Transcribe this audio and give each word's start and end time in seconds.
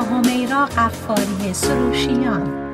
حمیرا 0.00 0.64
غفاری 0.64 1.52
سروشیان 1.54 2.70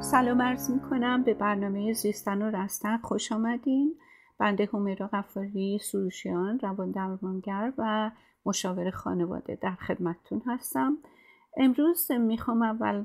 سلام 0.00 0.42
عرض 0.42 0.70
می 0.70 0.80
کنم 0.80 1.22
به 1.22 1.34
برنامه 1.34 1.92
زیستن 1.92 2.42
و 2.42 2.50
رستن. 2.50 2.98
خوش 2.98 3.32
آمدین. 3.32 3.94
بنده 4.38 4.68
حمیرا 4.72 5.06
غفاری 5.06 5.78
سروشیان 5.82 6.58
روان 6.58 6.90
درمانگر 6.90 7.72
و 7.78 8.10
مشاور 8.46 8.90
خانواده 8.90 9.58
در 9.62 9.74
خدمتتون 9.74 10.42
هستم. 10.46 10.98
امروز 11.56 12.12
می‌خوام 12.12 12.62
اول 12.62 13.04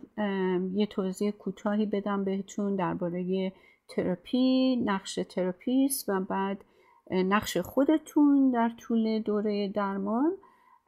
یه 0.74 0.86
توضیح 0.86 1.32
کوتاهی 1.32 1.86
بدم 1.86 2.24
بهتون 2.24 2.76
درباره 2.76 3.52
تراپی 3.88 4.76
نقش 4.86 5.20
تراپیست 5.30 6.10
و 6.10 6.20
بعد 6.20 6.66
نقش 7.12 7.58
خودتون 7.58 8.52
در 8.52 8.72
طول 8.78 9.20
دوره 9.20 9.68
درمان. 9.68 10.32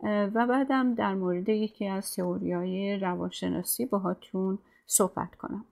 و 0.04 0.48
بعدم 0.48 0.96
در 0.96 1.16
مورد 1.16 1.50
یکی 1.50 1.88
از 1.88 2.16
تئوریای 2.16 2.98
روانشناسی 2.98 3.86
باهاتون 3.86 4.60
صحبت 4.86 5.36
کنم. 5.36 5.66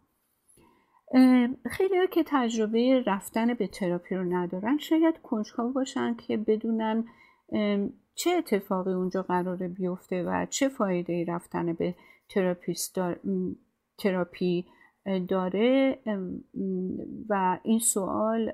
خیلی 1.70 1.98
ها 1.98 2.06
که 2.06 2.24
تجربه 2.28 3.04
رفتن 3.06 3.54
به 3.54 3.68
تراپی 3.68 4.16
رو 4.16 4.24
ندارن 4.24 4.78
شاید 4.78 5.22
کنجکاو 5.24 5.74
باشن 5.74 6.16
که 6.16 6.38
بدونن 6.38 7.06
چه 8.16 8.32
اتفاقی 8.38 8.94
اونجا 8.94 9.22
قراره 9.22 9.68
بیفته 9.68 10.24
و 10.24 10.46
چه 10.50 10.70
فایده 10.70 11.26
رفتن 11.28 11.74
به 11.74 11.96
تراپیست 12.30 13.00
تراپی 13.98 14.66
داره. 15.28 16.00
و 17.30 17.60
این 17.64 17.80
سوال 17.80 18.52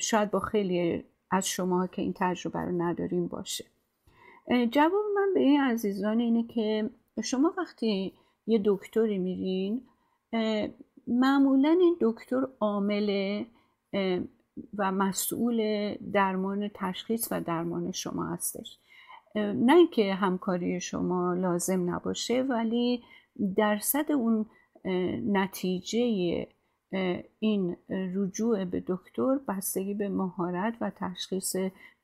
شاید 0.00 0.30
با 0.30 0.40
خیلی 0.40 1.04
از 1.30 1.48
شما 1.48 1.86
که 1.86 2.02
این 2.02 2.14
تجربه 2.16 2.58
رو 2.58 2.82
نداریم 2.82 3.26
باشه. 3.26 3.64
جواب 4.50 5.04
من 5.16 5.34
به 5.34 5.40
این 5.40 5.60
عزیزان 5.60 6.20
اینه 6.20 6.42
که 6.46 6.90
شما 7.24 7.54
وقتی 7.58 8.12
یه 8.46 8.62
دکتری 8.64 9.18
میرین 9.18 9.82
معمولا 11.06 11.76
این 11.80 11.96
دکتر 12.00 12.48
عامل 12.60 13.44
و 14.78 14.92
مسئول 14.92 15.94
درمان 16.12 16.70
تشخیص 16.74 17.28
و 17.30 17.40
درمان 17.40 17.92
شما 17.92 18.26
هستش. 18.26 18.78
نه 19.36 19.76
اینکه 19.76 20.14
همکاری 20.14 20.80
شما 20.80 21.34
لازم 21.34 21.94
نباشه 21.94 22.42
ولی 22.42 23.02
درصد 23.56 24.12
اون 24.12 24.46
نتیجه 25.32 26.46
این 27.38 27.76
رجوع 27.90 28.64
به 28.64 28.84
دکتر 28.86 29.38
بستگی 29.48 29.94
به 29.94 30.08
مهارت 30.08 30.74
و 30.80 30.90
تشخیص 30.96 31.56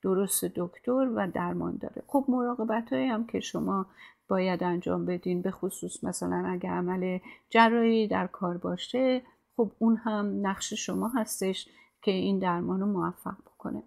درست 0.03 0.45
دکتر 0.45 1.09
و 1.15 1.27
درمان 1.33 1.77
داره. 1.77 2.03
خب 2.07 2.25
مراقبت 2.27 2.93
هم 2.93 3.25
که 3.25 3.39
شما 3.39 3.85
باید 4.29 4.63
انجام 4.63 5.05
بدین 5.05 5.41
به 5.41 5.51
خصوص 5.51 6.03
مثلا 6.03 6.45
اگر 6.47 6.69
عمل 6.69 7.19
جراحی 7.49 8.07
در 8.07 8.27
کار 8.27 8.57
باشه 8.57 9.21
خب 9.57 9.71
اون 9.79 9.97
هم 9.97 10.47
نقش 10.47 10.73
شما 10.73 11.07
هستش 11.07 11.67
که 12.01 12.11
این 12.11 12.39
درمان 12.39 12.79
رو 12.79 12.85
موفق 12.85 13.37
بکنه. 13.45 13.83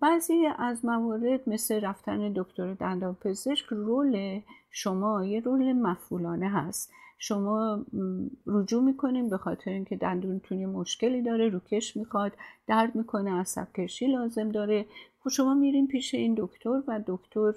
بعضی 0.00 0.46
از 0.58 0.84
موارد 0.84 1.48
مثل 1.48 1.80
رفتن 1.80 2.32
دکتر 2.32 2.74
دندان 2.74 3.14
پزشک 3.14 3.66
رول 3.66 4.40
شما 4.70 5.24
یه 5.24 5.40
رول 5.40 5.72
مفعولانه 5.72 6.48
هست. 6.48 6.92
شما 7.18 7.86
رجوع 8.46 8.82
می‌کنیم 8.82 9.28
به 9.28 9.38
خاطر 9.38 9.70
اینکه 9.70 9.96
دندونتون 9.96 10.60
یه 10.60 10.66
مشکلی 10.66 11.22
داره 11.22 11.48
روکش 11.48 11.96
می‌خواد 11.96 12.32
درد 12.66 12.94
می‌کنه 12.94 13.32
عصب 13.32 13.72
کشی 13.72 14.06
لازم 14.06 14.48
داره. 14.48 14.86
خب 15.20 15.30
شما 15.30 15.54
میرین 15.54 15.86
پیش 15.86 16.14
این 16.14 16.34
دکتر 16.38 16.82
و 16.88 17.04
دکتر 17.06 17.52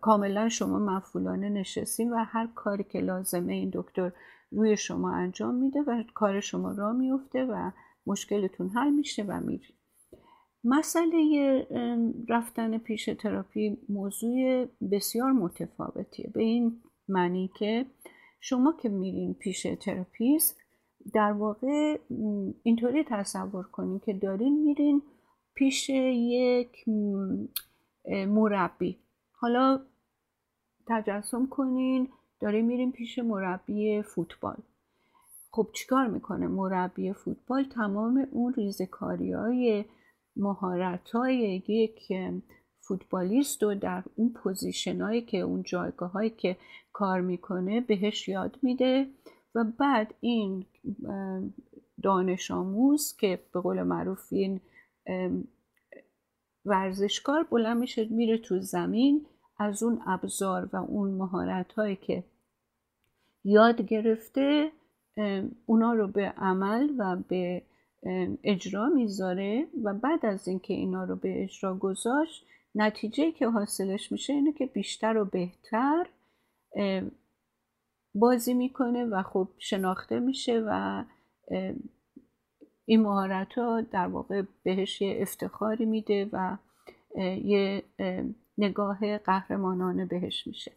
کاملا 0.00 0.48
شما 0.48 0.78
مفعولانه 0.78 1.48
نشستیم 1.48 2.12
و 2.12 2.16
هر 2.16 2.48
کاری 2.54 2.84
که 2.84 3.00
لازمه 3.00 3.52
این 3.52 3.70
دکتر 3.72 4.12
روی 4.50 4.76
شما 4.76 5.12
انجام 5.12 5.54
میده 5.54 5.80
و 5.80 6.02
کار 6.14 6.40
شما 6.40 6.72
را 6.72 6.92
میفته 6.92 7.44
و 7.44 7.70
مشکلتون 8.06 8.68
حل 8.68 8.90
میشه 8.90 9.22
و 9.22 9.40
میری 9.40 9.74
مسئله 10.64 11.66
رفتن 12.28 12.78
پیش 12.78 13.10
تراپی 13.18 13.78
موضوع 13.88 14.66
بسیار 14.90 15.32
متفاوتیه. 15.32 16.30
به 16.34 16.42
این 16.42 16.80
معنی 17.08 17.50
که 17.54 17.86
شما 18.40 18.72
که 18.82 18.88
میرین 18.88 19.34
پیش 19.34 19.66
تراپیست 19.80 20.60
در 21.14 21.32
واقع 21.32 21.98
اینطوری 22.62 23.04
تصور 23.04 23.64
کنین 23.64 23.98
که 23.98 24.12
دارین 24.12 24.62
میرین 24.62 25.02
پیش 25.54 25.90
یک 25.90 26.88
مربی. 28.08 28.98
حالا 29.32 29.80
تجسم 30.88 31.46
کنین 31.46 32.08
داریم 32.40 32.64
میریم 32.64 32.92
پیش 32.92 33.18
مربی 33.18 34.02
فوتبال. 34.02 34.56
خب 35.50 35.68
چیکار 35.72 36.06
می‌کنه 36.06 36.46
مربی 36.46 37.12
فوتبال؟ 37.12 37.64
تمام 37.64 38.28
اون 38.30 38.54
ریزکاری 38.54 39.32
های 39.32 39.84
مهارت 40.36 41.10
های 41.10 41.62
یک 41.68 42.12
فوتبالیست 42.88 43.62
و 43.62 43.74
در 43.74 44.02
اون 44.16 44.32
پوزیشن 44.32 45.00
هایی 45.00 45.22
که 45.22 45.38
اون 45.38 45.62
جایگاه 45.62 46.10
هایی 46.10 46.30
که 46.30 46.56
کار 46.92 47.20
می‌کنه 47.20 47.80
بهش 47.80 48.28
یاد 48.28 48.58
میده 48.62 49.06
و 49.54 49.64
بعد 49.64 50.14
این 50.20 50.64
دانش 52.02 52.50
آموز 52.50 53.16
که 53.16 53.40
به 53.52 53.60
قول 53.60 53.82
معروف 53.82 54.32
این 54.32 54.60
ورزشکار 56.64 57.42
بلند 57.42 57.76
میشه 57.76 58.04
میره 58.10 58.38
تو 58.38 58.60
زمین 58.60 59.26
از 59.58 59.82
اون 59.82 60.02
ابزار 60.06 60.68
و 60.72 60.76
اون 60.76 61.10
مهارت 61.10 61.72
هایی 61.72 61.96
که 61.96 62.24
یاد 63.44 63.82
گرفته 63.82 64.72
اونا 65.66 65.92
رو 65.92 66.08
به 66.08 66.32
عمل 66.36 66.90
و 66.98 67.16
به 67.28 67.62
اجرا 68.44 68.88
می‌ذاره 68.88 69.66
و 69.84 69.94
بعد 69.94 70.26
از 70.26 70.48
اینکه 70.48 70.74
اینا 70.74 71.04
رو 71.04 71.16
به 71.16 71.42
اجرا 71.42 71.74
گذاشت 71.74 72.46
نتیجه 72.78 73.32
که 73.32 73.48
حاصلش 73.48 74.12
میشه 74.12 74.32
اینه 74.32 74.52
که 74.52 74.66
بیشتر 74.66 75.16
و 75.16 75.24
بهتر 75.24 76.06
بازی 78.14 78.54
می‌کنه 78.54 79.04
و 79.04 79.22
خب 79.22 79.48
شناخته 79.58 80.20
میشه 80.20 80.64
و 80.66 81.04
این 82.84 83.02
مهارت 83.02 83.58
ها 83.58 83.80
در 83.80 84.06
واقع 84.06 84.42
بهش 84.62 85.00
یه 85.00 85.18
افتخاری 85.20 85.84
میده 85.84 86.30
و 86.32 86.56
یه 87.44 87.82
نگاه 88.58 89.18
قهرمانانه 89.18 90.06
بهش 90.06 90.46
میشه. 90.46 90.72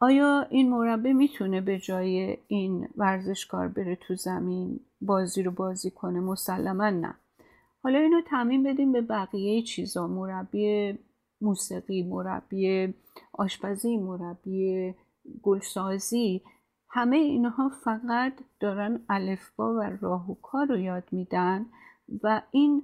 آیا 0.00 0.46
این 0.50 0.70
مربی 0.70 1.12
می‌تونه 1.12 1.60
به 1.60 1.78
جای 1.78 2.38
این 2.48 2.88
ورزشکار 2.96 3.68
بره 3.68 3.96
تو 3.96 4.14
زمین 4.14 4.80
بازی 5.00 5.42
رو 5.42 5.50
بازی 5.50 5.90
کنه؟ 5.90 6.20
مسلما 6.20 6.90
نه. 6.90 7.14
حالا 7.82 7.98
اینو 7.98 8.20
تعمین 8.20 8.62
بدیم 8.62 8.92
به 8.92 9.00
بقیه 9.00 9.62
چیزا. 9.62 10.06
مربی 10.06 10.98
موسیقی 11.40 12.02
مربی 12.02 12.94
آشپزی 13.32 13.96
مربی 13.96 14.94
گلسازی 15.42 16.42
همه 16.90 17.16
اینها 17.16 17.68
فقط 17.84 18.32
دارن 18.60 19.00
الفبا 19.08 19.74
و 19.74 19.80
راهوکار 20.00 20.66
رو 20.66 20.78
یاد 20.78 21.04
میدن 21.12 21.66
و 22.22 22.42
این 22.50 22.82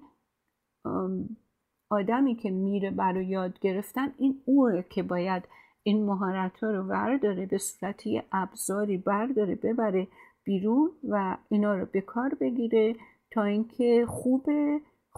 آدمی 1.91 2.37
که 2.37 2.51
میره 2.51 2.91
برای 2.91 3.27
یاد 3.27 3.59
گرفتن 3.59 4.15
این 4.19 4.43
اوه 4.45 4.83
که 4.91 5.03
باید 5.03 5.43
این 5.83 6.07
مهارت 6.07 6.61
ها 6.65 6.71
رو 6.71 6.85
برداره 6.85 7.47
به 7.47 7.59
صورتی 7.59 8.23
ابزاری 8.33 8.97
برداره 8.97 9.55
ببره 9.55 10.09
بیرون 10.45 10.91
و 11.09 11.37
اینا 11.49 11.75
رو 11.75 11.87
به 11.93 12.01
کار 12.01 12.35
بگیره 12.41 12.97
تا 13.31 13.43
اینکه 13.43 14.07
خوب 14.09 14.47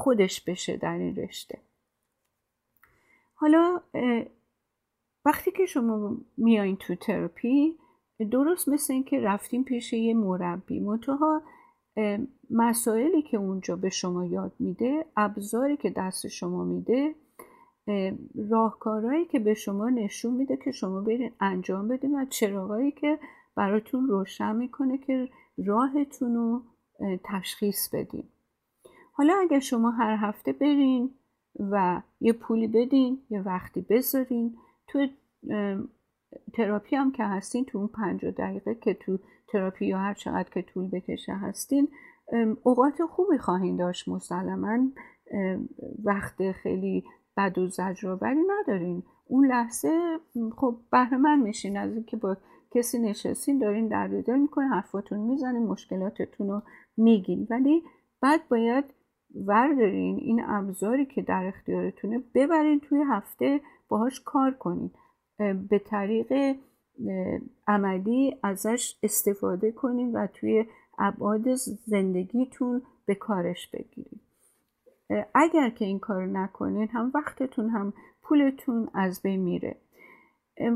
خودش 0.01 0.41
بشه 0.41 0.77
در 0.77 0.99
این 0.99 1.17
رشته. 1.17 1.59
حالا 3.35 3.81
وقتی 5.25 5.51
که 5.51 5.67
شما 5.67 6.17
میایین 6.37 6.77
تو 6.77 6.95
تراپی 6.95 7.79
درست 8.31 8.69
مثل 8.69 8.93
اینکه 8.93 9.21
رفتیم 9.21 9.65
پیش 9.65 9.93
یه 9.93 10.15
مربی. 10.15 10.81
منتها 10.81 11.43
مسائلی 12.51 13.23
که 13.23 13.37
اونجا 13.37 13.77
به 13.77 13.91
شما 13.91 14.25
یاد 14.25 14.53
میده 14.59 15.07
ابزاری 15.17 15.77
که 15.77 15.91
دست 15.91 16.29
شما 16.29 16.65
میده 16.65 17.15
راهکارهایی 18.51 19.25
که 19.25 19.39
به 19.39 19.55
شما 19.55 19.91
نشون 19.91 20.35
میده 20.35 20.57
که 20.57 20.71
شما 20.71 21.01
برین 21.01 21.33
انجام 21.41 21.89
بدین 21.89 22.21
و 22.21 22.25
چراغایی 22.25 22.93
که 22.93 23.19
براتون 23.55 24.09
روشن 24.09 24.57
می‌کنه 24.57 24.99
که 24.99 25.29
راهتون 25.67 26.35
رو 26.35 26.63
تشخیص 27.25 27.89
بدین. 27.95 28.29
حالا 29.13 29.35
اگر 29.41 29.59
شما 29.59 29.91
هر 29.91 30.17
هفته 30.21 30.53
برین 30.53 31.11
و 31.59 32.03
یه 32.21 32.33
پولی 32.33 32.67
بدین 32.67 33.19
یه 33.31 33.43
وقتی 33.43 33.81
بذارین 33.81 34.57
تو 34.89 35.07
تراپی 36.55 36.97
هم 36.97 37.13
که 37.13 37.25
هستین 37.25 37.65
تو 37.65 37.79
اون 37.79 37.87
پنجاه 37.87 38.31
دقیقه 38.31 38.75
که 38.75 38.95
تو 38.95 39.19
تراپی 39.49 39.87
یا 39.87 39.99
هر 39.99 40.15
چقدر 40.15 40.51
که 40.51 40.63
طول 40.63 40.89
بکشه 40.89 41.33
هستین 41.33 41.89
اوقات 42.63 43.05
خوبی 43.05 43.39
خواهید 43.39 43.79
داشت 43.79 44.09
مسلما. 44.09 44.79
وقت 46.05 46.53
خیلی 46.53 47.05
بد 47.37 47.59
و 47.59 47.69
زجرآوری 47.69 48.41
ندارین. 48.49 49.03
اون 49.27 49.47
لحظه 49.47 50.19
خب 50.57 50.77
بهره 50.93 51.17
من 51.17 51.41
میشین 51.41 51.77
از 51.77 51.93
اینکه 51.95 52.17
با 52.17 52.37
کسی 52.75 52.99
نشستین 52.99 53.59
دارین 53.59 53.89
درد 53.89 54.25
دل 54.25 54.39
می‌کنه 54.39 54.69
حرفاتون 54.69 55.19
می‌زنین 55.21 55.67
مشکلاتتون 55.67 56.49
رو 56.49 56.63
میگین. 56.97 57.47
ولی 57.51 57.83
بعد 58.21 58.49
باید 58.49 58.85
وردارین 59.35 60.17
این 60.17 60.45
ابزاری 60.47 61.07
که 61.07 61.23
در 61.23 61.45
اختیارتونه 61.47 62.23
ببرین 62.35 62.81
توی 62.81 63.03
هفته 63.09 63.61
باهاش 63.89 64.21
کار 64.21 64.51
کنین. 64.51 64.91
به 65.69 65.79
طریق 65.79 66.57
عملی 67.67 68.37
ازش 68.43 68.97
استفاده 69.03 69.73
کنین 69.73 70.13
و 70.13 70.27
توی 70.27 70.65
ابعاد 70.99 71.55
زندگیتون 71.87 72.83
به 73.07 73.15
کارش 73.15 73.69
بگیرین. 73.69 74.21
اگر 75.35 75.71
که 75.71 75.85
این 75.85 75.99
کار 75.99 76.27
نکنین 76.27 76.89
هم 76.89 77.11
وقتتون 77.15 77.69
هم 77.69 77.93
پولتون 78.23 78.89
از 78.95 79.23
بین 79.23 79.41
میره. 79.41 79.77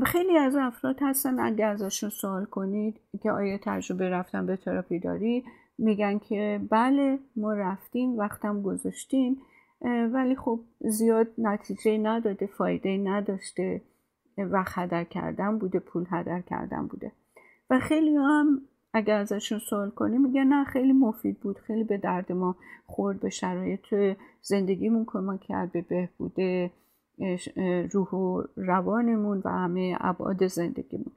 خیلی 0.05 0.37
از 0.37 0.55
افراد 0.55 0.97
هستن 1.01 1.39
اگر 1.39 1.69
ازشون 1.69 2.09
سوال 2.09 2.45
کنید 2.45 2.99
که 3.23 3.31
آیا 3.31 3.59
تجربه 3.63 4.09
رفتن 4.09 4.45
به 4.45 4.57
تراپی 4.57 4.99
داری 4.99 5.43
میگن 5.77 6.19
که 6.19 6.61
بله 6.69 7.19
ما 7.35 7.53
رفتیم 7.53 8.17
وقتم 8.17 8.61
گذاشتیم 8.61 9.41
ولی 10.13 10.35
خب 10.35 10.59
زیاد 10.79 11.27
نتیجه 11.37 11.97
نداده 11.97 12.45
فایده 12.45 12.97
نداشته 12.97 13.81
وقت 14.37 14.77
هدر 14.77 15.03
کردن 15.03 15.57
بوده 15.57 15.79
پول 15.79 16.05
هدر 16.09 16.41
کردن 16.41 16.87
بوده. 16.87 17.11
و 17.69 17.79
خیلی 17.79 18.15
هم 18.15 18.61
اگر 18.93 19.19
ازشون 19.19 19.59
سوال 19.59 19.89
کنیم 19.89 20.21
میگن 20.21 20.43
نه 20.43 20.63
خیلی 20.63 20.93
مفید 20.93 21.39
بود 21.39 21.59
خیلی 21.59 21.83
به 21.83 21.97
درد 21.97 22.31
ما 22.31 22.55
خورد 22.85 23.19
به 23.19 23.29
شرایط 23.29 24.17
زندگیمون 24.41 25.05
کمک 25.07 25.41
کرد 25.41 25.71
به 25.71 25.81
بهبود 25.81 26.71
روح 27.91 28.09
و 28.09 28.43
روانمون 28.55 29.41
و 29.45 29.49
همه 29.49 29.97
ابعاد 29.99 30.47
زندگیمون. 30.47 31.11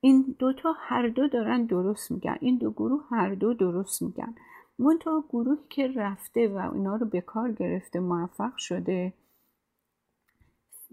این 0.00 0.36
دوتا 0.38 0.74
هر 0.78 1.08
دو 1.08 1.28
دارن 1.28 1.64
درست 1.64 2.10
میگن. 2.10 2.36
این 2.40 2.58
دو 2.58 2.70
گروه 2.70 3.02
هر 3.10 3.34
دو 3.34 3.54
درست 3.54 4.02
میگن. 4.02 4.34
منتها 4.78 5.24
گروهی 5.28 5.62
که 5.68 5.88
رفته 5.96 6.48
و 6.48 6.70
اینا 6.74 6.96
رو 6.96 7.06
به 7.06 7.20
کار 7.20 7.52
گرفته 7.52 8.00
موفق 8.00 8.56
شده 8.56 9.12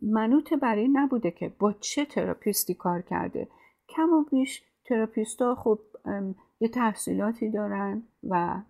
منوط 0.01 0.53
برای 0.53 0.87
نبوده 0.87 1.31
که 1.31 1.53
با 1.59 1.73
چه 1.73 2.05
تراپیستی 2.05 2.73
کار 2.73 3.01
کرده. 3.01 3.47
کم 3.89 4.13
و 4.13 4.23
بیش 4.31 4.63
تراپیستا 4.85 5.55
خب 5.55 5.79
یه 6.59 6.67
تحصیلاتی 6.67 7.51
دارن 7.51 8.03
و 8.29 8.61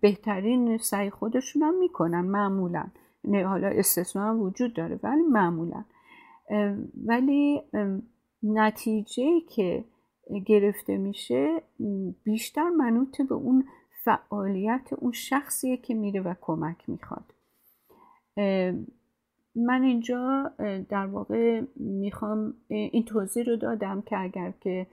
بهترین 0.00 0.78
سعی 0.78 1.10
خودشون 1.10 1.62
هم 1.62 1.78
می‌کنن 1.78 2.20
معمولا. 2.20 2.84
نه 3.24 3.46
حالا 3.46 3.68
استثنا 3.68 4.38
وجود 4.38 4.74
داره 4.74 5.00
ولی 5.02 5.22
معمولا. 5.22 5.84
ولی 7.06 7.62
نتیجه 8.42 9.40
که 9.40 9.84
گرفته 10.46 10.96
میشه 10.96 11.62
بیشتر 12.24 12.68
منوط 12.68 13.22
به 13.22 13.34
اون 13.34 13.64
فعالیت 14.04 14.92
اون 14.98 15.12
شخصیه 15.12 15.76
که 15.76 15.94
میره 15.94 16.20
و 16.20 16.34
کمک 16.40 16.88
می‌خواد. 16.88 17.24
من 19.54 19.82
اینجا 19.82 20.50
در 20.88 21.06
واقع 21.06 21.62
می‌خوام 21.76 22.54
این 22.68 23.04
توضیح 23.04 23.44
رو 23.44 23.56
دادم 23.56 24.02
که 24.02 24.18
اگر 24.18 24.52
که 24.60 24.86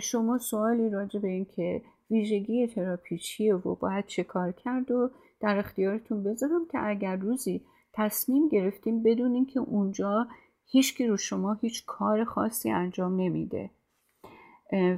شما 0.00 0.38
سوالی 0.38 0.90
راجع 0.90 1.20
به 1.20 1.28
این 1.28 1.44
که 1.44 1.82
ویژگی 2.10 2.66
تراپی 2.66 3.18
چیه 3.18 3.54
و 3.54 3.74
باید 3.74 4.06
چه 4.06 4.24
کار 4.24 4.52
کرد 4.52 4.90
و 4.90 5.10
در 5.40 5.58
اختیارتون 5.58 6.22
بذارم 6.22 6.66
که 6.72 6.78
اگر 6.86 7.16
روزی 7.16 7.60
تصمیم 7.92 8.48
گرفتیم 8.48 9.02
بدونین 9.02 9.46
که 9.46 9.60
اونجا 9.60 10.26
هیچکی 10.66 11.06
رو 11.06 11.16
شما 11.16 11.54
هیچ 11.54 11.86
کار 11.86 12.24
خاصی 12.24 12.70
انجام 12.70 13.20
نمیده. 13.20 13.70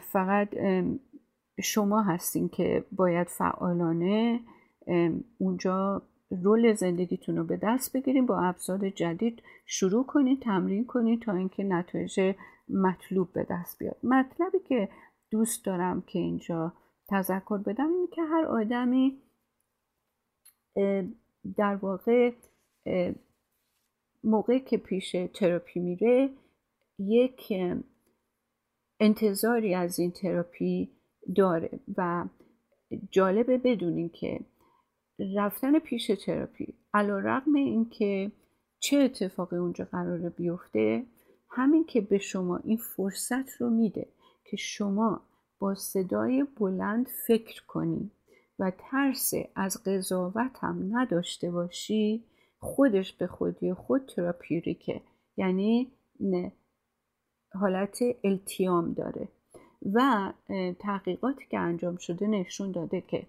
فقط 0.00 0.49
شما 1.62 2.03
هستین 2.03 2.49
که 2.49 2.85
باید 2.93 3.29
فعالانه 3.29 4.41
اونجا 5.38 6.03
رول 6.31 6.75
زندگیتون 6.75 7.37
رو 7.37 7.44
به 7.44 7.59
دست 7.62 7.97
بگیریم 7.97 8.26
با 8.26 8.41
ابزار 8.41 8.91
جدید 8.91 9.43
شروع 9.67 10.06
کنید 10.06 10.43
تمرین 10.43 10.87
کنید 10.87 11.23
تا 11.23 11.32
اینکه 11.32 11.65
نتایج 11.65 12.35
مطلوب 12.69 13.32
به 13.32 13.47
دست 13.50 13.79
بیاد. 13.79 13.97
مطلبی 14.03 14.59
که 14.69 14.88
دوست 15.31 15.65
دارم 15.65 16.00
که 16.00 16.19
اینجا 16.19 16.73
تذکر 17.09 17.59
بدم 17.59 17.93
اینه 17.93 18.06
که 18.06 18.23
هر 18.23 18.44
آدمی 18.44 19.23
در 21.56 21.75
واقع 21.75 22.32
موقعی 24.25 24.61
که 24.61 24.76
پیش 24.76 25.17
تراپی 25.35 25.81
میره 25.81 26.31
یک 26.99 27.53
انتظاری 29.00 29.75
از 29.75 29.99
این 29.99 30.11
تراپی 30.11 30.91
داره 31.37 31.70
و 31.97 32.25
جالبه 33.11 33.59
بدونین 33.59 34.09
که 34.09 34.41
رفتن 35.37 35.79
پیش 35.79 36.06
تراپی 36.06 36.75
علا 36.94 37.19
رقم 37.19 37.55
این 37.55 37.88
که 37.91 38.32
چه 38.81 38.97
اتفاقی 38.97 39.56
اونجا 39.56 39.85
قراره 39.85 40.31
بیفته 40.31 41.05
همین 41.50 41.85
که 41.85 42.00
به 42.00 42.19
شما 42.19 42.56
این 42.56 42.76
فرصت 42.76 43.56
رو 43.61 43.70
میده 43.70 44.06
که 44.44 44.56
شما 44.56 45.20
با 45.59 45.75
صدای 45.75 46.47
بلند 46.56 47.09
فکر 47.26 47.62
کنی 47.67 48.11
و 48.59 48.73
ترس 48.79 49.32
از 49.55 49.85
قضاوت 49.85 50.59
هم 50.61 50.97
نداشته 50.97 51.50
باشی 51.50 52.25
خودش 52.58 53.12
به 53.12 53.26
خودی 53.26 53.75
خود 53.75 54.06
تراپیوریکه 54.06 55.02
یعنی 55.37 55.93
نه 56.20 56.52
حالت 57.52 57.99
التیام 58.25 58.93
داره. 58.93 59.28
و 59.93 60.32
تحقیقاتی 60.78 61.44
که 61.50 61.58
انجام 61.58 61.96
شده 61.96 62.26
نشون 62.26 62.72
داده 62.72 63.00
که 63.00 63.26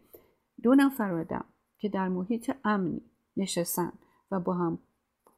دو 0.63 0.75
نفر 0.75 1.13
آدم 1.13 1.45
که 1.77 1.89
در 1.89 2.07
محیط 2.07 2.51
امنی 2.63 3.01
نشستن 3.37 3.93
و 4.31 4.39
با 4.39 4.53
هم 4.53 4.79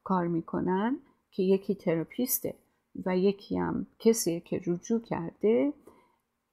کار 0.04 0.26
می‌کنن 0.26 0.98
که 1.30 1.42
یکی 1.42 1.74
تراپیسته 1.74 2.54
و 3.06 3.18
یکی 3.18 3.58
هم 3.58 3.86
کسی 3.98 4.40
که 4.40 4.60
رجوع 4.66 5.00
کرده 5.00 5.72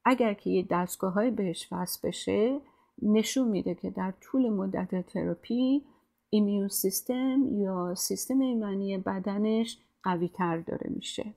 اگر 0.05 0.33
که 0.33 0.49
یه 0.49 0.67
دستگاه 0.71 1.13
های 1.13 1.31
بهش 1.31 1.67
وصل 1.71 2.07
بشه 2.07 2.61
نشون 3.01 3.47
میده 3.47 3.75
که 3.75 3.89
در 3.89 4.13
طول 4.21 4.49
مدت 4.49 5.07
تراپی 5.07 5.85
ایمیون 6.29 6.67
سیستم 6.67 7.47
یا 7.51 7.95
سیستم 7.95 8.39
ایمنی 8.39 8.97
بدنش 8.97 9.77
قوی 10.03 10.27
تر 10.27 10.57
داره 10.57 10.89
میشه. 10.89 11.33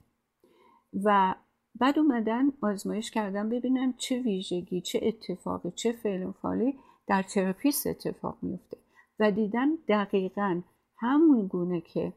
و 1.05 1.35
بعد 1.75 1.99
اومدن 1.99 2.53
آزمایش 2.63 3.11
کردن 3.11 3.49
ببینن 3.49 3.95
چه 3.99 4.23
ویژگی 4.23 4.81
چه 4.81 5.01
اتفاقی 5.03 5.71
چه 5.71 5.93
فعل 5.93 6.33
فعالی 6.33 6.79
در 7.07 7.23
تراپیست 7.23 7.87
اتفاق 7.87 8.39
میفته 8.43 8.77
و 9.21 9.31
دیدن 9.31 9.69
دقیقا 9.89 10.61
همون 10.97 11.47
گونه 11.47 11.81
که 11.81 12.13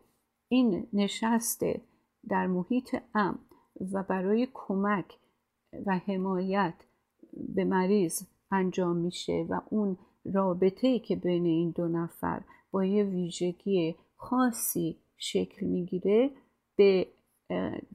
این 0.47 0.87
نشسته 0.93 1.81
در 2.29 2.47
محیط 2.47 2.95
ام 3.15 3.39
و 3.93 4.03
برای 4.03 4.47
کمک 4.53 5.17
و 5.85 5.97
حمایت 5.97 6.73
به 7.55 7.65
مریض 7.65 8.23
انجام 8.51 8.97
میشه 8.97 9.45
و 9.49 9.61
اون 9.69 9.97
رابطه 10.33 10.99
که 10.99 11.15
بین 11.15 11.45
این 11.45 11.71
دو 11.71 11.87
نفر 11.87 12.41
یه 12.83 13.03
ویژگی 13.03 13.95
خاصی 14.15 14.97
شکل 15.17 15.65
می‌گیره 15.65 16.29
به 16.75 17.07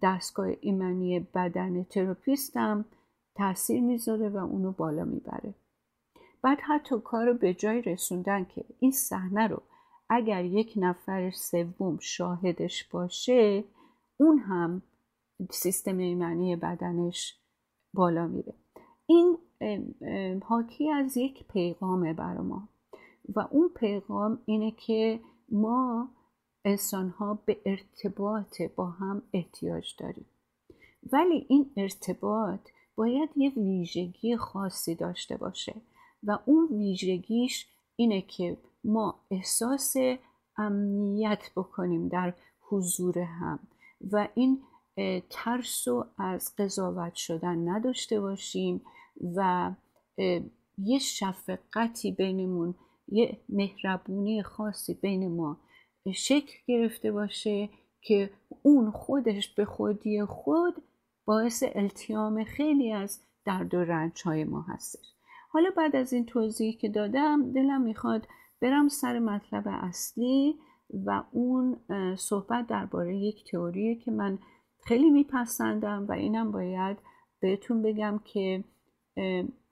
دستگاه 0.02 0.48
ایمنی 0.60 1.20
بدن 1.20 1.84
تراپیست 1.84 2.56
هم 2.56 2.84
تاثیر 3.34 3.80
می‌ذاره 3.80 4.28
و 4.28 4.36
اونو 4.36 4.72
بالا 4.72 5.04
می‌بره. 5.04 5.54
بعد 6.42 6.58
حتی 6.60 7.00
کار 7.04 7.26
رو 7.26 7.34
به 7.34 7.54
جای 7.54 7.82
رسوندن 7.82 8.44
که 8.44 8.64
این 8.78 8.90
صحنه 8.90 9.46
رو 9.46 9.62
اگر 10.08 10.44
یک 10.44 10.72
نفر 10.76 11.30
سوم 11.30 11.98
شاهدش 12.00 12.84
باشه 12.84 13.64
اون 14.16 14.38
هم 14.38 14.82
سیستم 15.50 15.98
ایمنی 15.98 16.56
بدنش 16.56 17.40
بالا 17.94 18.26
میره. 18.26 18.54
این 19.06 19.38
حاکی 20.44 20.90
از 20.90 21.16
یک 21.16 21.44
پیغامه 21.48 22.12
برای 22.12 22.46
ما. 22.46 22.68
و 23.36 23.40
اون 23.50 23.68
پیغام 23.68 24.38
اینه 24.44 24.70
که 24.70 25.20
ما 25.48 26.08
انسان 26.64 27.08
ها 27.08 27.38
به 27.46 27.56
ارتباط 27.66 28.62
با 28.76 28.86
هم 28.86 29.22
احتیاج 29.32 29.94
داریم. 29.98 30.26
ولی 31.12 31.46
این 31.48 31.70
ارتباط 31.76 32.60
باید 32.96 33.30
یه 33.36 33.50
ویژگی 33.50 34.36
خاصی 34.36 34.94
داشته 34.94 35.36
باشه 35.36 35.74
و 36.22 36.38
اون 36.44 36.68
ویژگیش 36.70 37.66
اینه 37.96 38.22
که 38.22 38.56
ما 38.84 39.20
احساس 39.30 39.96
امنیت 40.56 41.50
بکنیم 41.56 42.08
در 42.08 42.34
حضور 42.60 43.18
هم 43.18 43.58
و 44.12 44.28
این 44.34 44.62
ترس 45.30 45.88
رو 45.88 46.06
از 46.18 46.56
قضاوت 46.58 47.14
شدن 47.14 47.68
نداشته 47.68 48.20
باشیم 48.20 48.82
و 49.36 49.70
یه 50.78 50.98
شفقتی 50.98 52.12
بینمون 52.12 52.74
یه 53.10 53.40
مهربونی 53.48 54.42
خاصی 54.42 54.94
بین 54.94 55.36
ما 55.36 55.60
شکل 56.14 56.52
گرفته 56.66 57.12
باشه 57.12 57.68
که 58.00 58.30
اون 58.62 58.90
خودش 58.90 59.54
به 59.54 59.64
خودی 59.64 60.24
خود 60.24 60.82
باعث 61.24 61.64
التیام 61.74 62.44
خیلی 62.44 62.92
از 62.92 63.20
درد 63.44 63.74
و 63.74 63.84
رنج 63.84 64.22
های 64.22 64.44
ما 64.44 64.62
هستش. 64.62 65.06
حالا 65.50 65.70
بعد 65.76 65.96
از 65.96 66.12
این 66.12 66.26
توضیحی 66.26 66.72
که 66.72 66.88
دادم 66.88 67.52
دلم 67.52 67.82
می‌خواد 67.82 68.26
برم 68.60 68.88
سر 68.88 69.18
مطلب 69.18 69.64
اصلی 69.66 70.54
و 71.06 71.22
اون 71.32 71.76
صحبت 72.16 72.66
درباره 72.66 73.16
یک 73.16 73.50
تئوریه 73.50 73.94
که 73.94 74.10
من 74.10 74.38
خیلی 74.84 75.10
میپسندم 75.10 76.06
و 76.08 76.12
اینم 76.12 76.52
باید 76.52 76.96
بهتون 77.40 77.82
بگم 77.82 78.20
که 78.24 78.64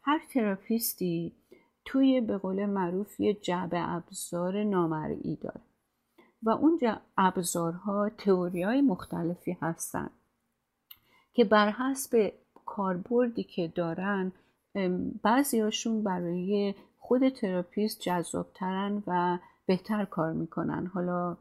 هر 0.02 0.20
تراپیستی 0.32 1.32
توی 1.90 2.20
به 2.20 2.38
قول 2.38 2.66
معروف 2.66 3.20
یه 3.20 3.34
جعبه 3.34 3.94
ابزار 3.94 4.64
نامرئی 4.64 5.38
داره. 5.42 5.60
و 6.42 6.50
اون 6.50 6.80
ابزارها 7.16 8.10
تئوری 8.18 8.62
های 8.62 8.80
مختلفی 8.80 9.56
هستن 9.62 10.10
که 11.32 11.44
بر 11.44 11.70
حسب 11.70 12.32
کاربردی 12.66 13.44
که 13.44 13.72
دارن 13.74 14.32
بعضیاشون 15.22 16.02
برای 16.02 16.74
خود 16.98 17.28
تراپیست 17.28 18.00
جذابترن 18.00 19.02
و 19.06 19.38
بهتر 19.66 20.04
کار 20.04 20.32
می‌کنن. 20.32 20.86
حالا 20.86 21.36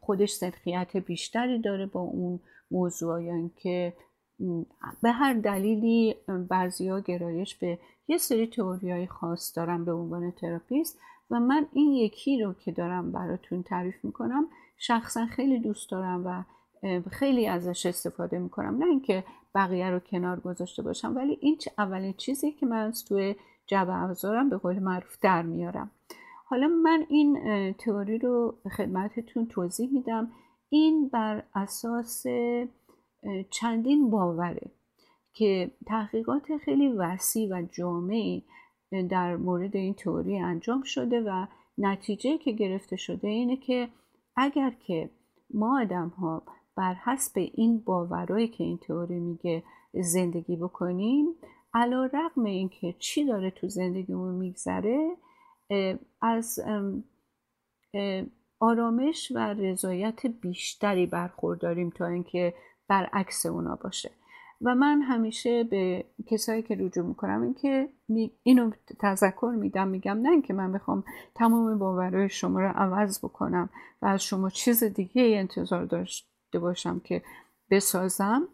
خودش 0.00 0.32
صدقیت 0.32 0.96
بیشتری 0.96 1.60
داره 1.60 1.86
با 1.86 2.00
اون 2.00 2.40
موضوع 2.70 3.14
اینکه 3.14 3.92
به 5.02 5.10
هر 5.12 5.34
دلیلی 5.34 6.14
ها 6.88 7.00
گرایش 7.00 7.54
به 7.54 7.78
یه 8.08 8.18
سری 8.18 8.50
های 8.82 9.06
خاص 9.06 9.56
دارم 9.56 9.84
به 9.84 9.92
عنوان 9.92 10.30
تراپیست 10.30 10.98
و 11.30 11.40
من 11.40 11.66
این 11.72 11.92
یکی 11.92 12.42
رو 12.42 12.52
که 12.52 12.72
دارم 12.72 13.12
براتون 13.12 13.62
تعریف 13.62 14.04
می‌کنم 14.04 14.46
شخصا 14.76 15.26
خیلی 15.26 15.58
دوست 15.58 15.90
دارم 15.90 16.26
و 16.26 16.42
خیلی 17.10 17.46
ازش 17.46 17.86
استفاده 17.86 18.38
می‌کنم. 18.38 18.78
نه 18.78 18.86
اینکه 18.86 19.24
بقیه 19.54 19.90
رو 19.90 19.98
کنار 19.98 20.40
گذاشته 20.40 20.82
باشم 20.82 21.16
ولی 21.16 21.38
این 21.40 21.58
اولین 21.78 22.12
چیزی 22.12 22.52
که 22.52 22.66
من 22.66 22.86
از 22.86 23.04
توی 23.04 23.34
جبه 23.66 24.02
افزارم 24.02 24.50
به 24.50 24.56
قول 24.56 24.78
معروف 24.78 25.18
در 25.22 25.42
میارم. 25.42 25.90
حالا 26.44 26.68
من 26.68 27.06
این 27.08 27.38
تئوری 27.72 28.18
رو 28.18 28.54
خدمتتون 28.76 29.46
توضیح 29.46 29.92
میدم. 29.92 30.30
این 30.68 31.08
بر 31.08 31.42
اساس 31.54 32.26
چندین 33.50 34.10
باوره 34.10 34.70
که 35.32 35.70
تحقیقات 35.86 36.56
خیلی 36.56 36.88
وسیع 36.88 37.48
و 37.50 37.62
جامعی 37.72 38.44
در 39.10 39.36
مورد 39.36 39.76
این 39.76 39.94
تئوری 39.94 40.38
انجام 40.38 40.82
شده 40.82 41.20
و 41.20 41.46
نتیجه 41.78 42.38
که 42.38 42.52
گرفته 42.52 42.96
شده 42.96 43.28
اینه 43.28 43.56
که 43.56 43.88
اگر 44.36 44.70
که 44.70 45.10
ما 45.54 45.80
آدم 45.80 46.08
ها 46.08 46.42
بر 46.76 46.94
حسب 46.94 47.32
این 47.54 47.78
باورایی 47.78 48.48
که 48.48 48.64
این 48.64 48.78
تئوری 48.78 49.20
میگه 49.20 49.62
زندگی 49.92 50.56
بکنیم 50.56 51.26
علا 51.74 52.10
رقم 52.12 52.44
این 52.44 52.68
که 52.68 52.94
چی 52.98 53.24
داره 53.24 53.50
تو 53.50 53.68
زندگیمون 53.68 54.34
میگذره 54.34 55.16
از 56.20 56.60
آرامش 58.60 59.32
و 59.34 59.38
رضایت 59.38 60.26
بیشتری 60.26 61.06
برخورداریم 61.06 61.90
تا 61.90 62.06
اینکه 62.06 62.54
برعکس 62.92 63.46
اونا 63.46 63.76
باشه. 63.76 64.10
و 64.62 64.74
من 64.74 65.02
همیشه 65.02 65.64
به 65.64 66.04
کسایی 66.26 66.62
که 66.62 66.74
رجوع 66.74 67.06
می‌کنم 67.06 67.42
اینکه 67.42 67.88
اینو 68.42 68.70
تذکر 69.00 69.54
میدم 69.58 69.88
میگم 69.88 70.18
نه 70.22 70.30
اینکه 70.30 70.54
من 70.54 70.72
بخوام 70.72 71.04
تمام 71.34 71.78
باورهای 71.78 72.28
شما 72.28 72.60
رو 72.60 72.68
عوض 72.68 73.18
بکنم 73.18 73.70
و 74.02 74.06
از 74.06 74.22
شما 74.22 74.50
چیز 74.50 74.84
دیگه 74.84 75.22
انتظار 75.22 75.84
داشته 75.84 76.58
باشم 76.58 77.00
که 77.04 77.22
بسازم. 77.70 78.48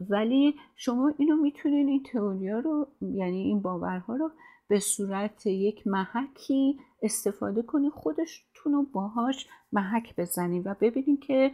ولی 0.00 0.54
شما 0.76 1.12
اینو 1.18 1.36
می‌تونین 1.36 1.88
این 1.88 2.02
تئوریا 2.02 2.58
رو 2.58 2.88
یعنی 3.00 3.42
این 3.42 3.62
باورها 3.62 4.16
رو 4.16 4.30
به 4.68 4.78
صورت 4.78 5.46
یک 5.46 5.86
محکی 5.86 6.78
استفاده 7.02 7.62
کنید 7.62 7.92
خودشتون 7.92 8.72
رو 8.72 8.82
باهاش 8.82 9.46
محک 9.72 10.16
بزنید 10.16 10.66
و 10.66 10.74
ببینید 10.80 11.20
که 11.20 11.52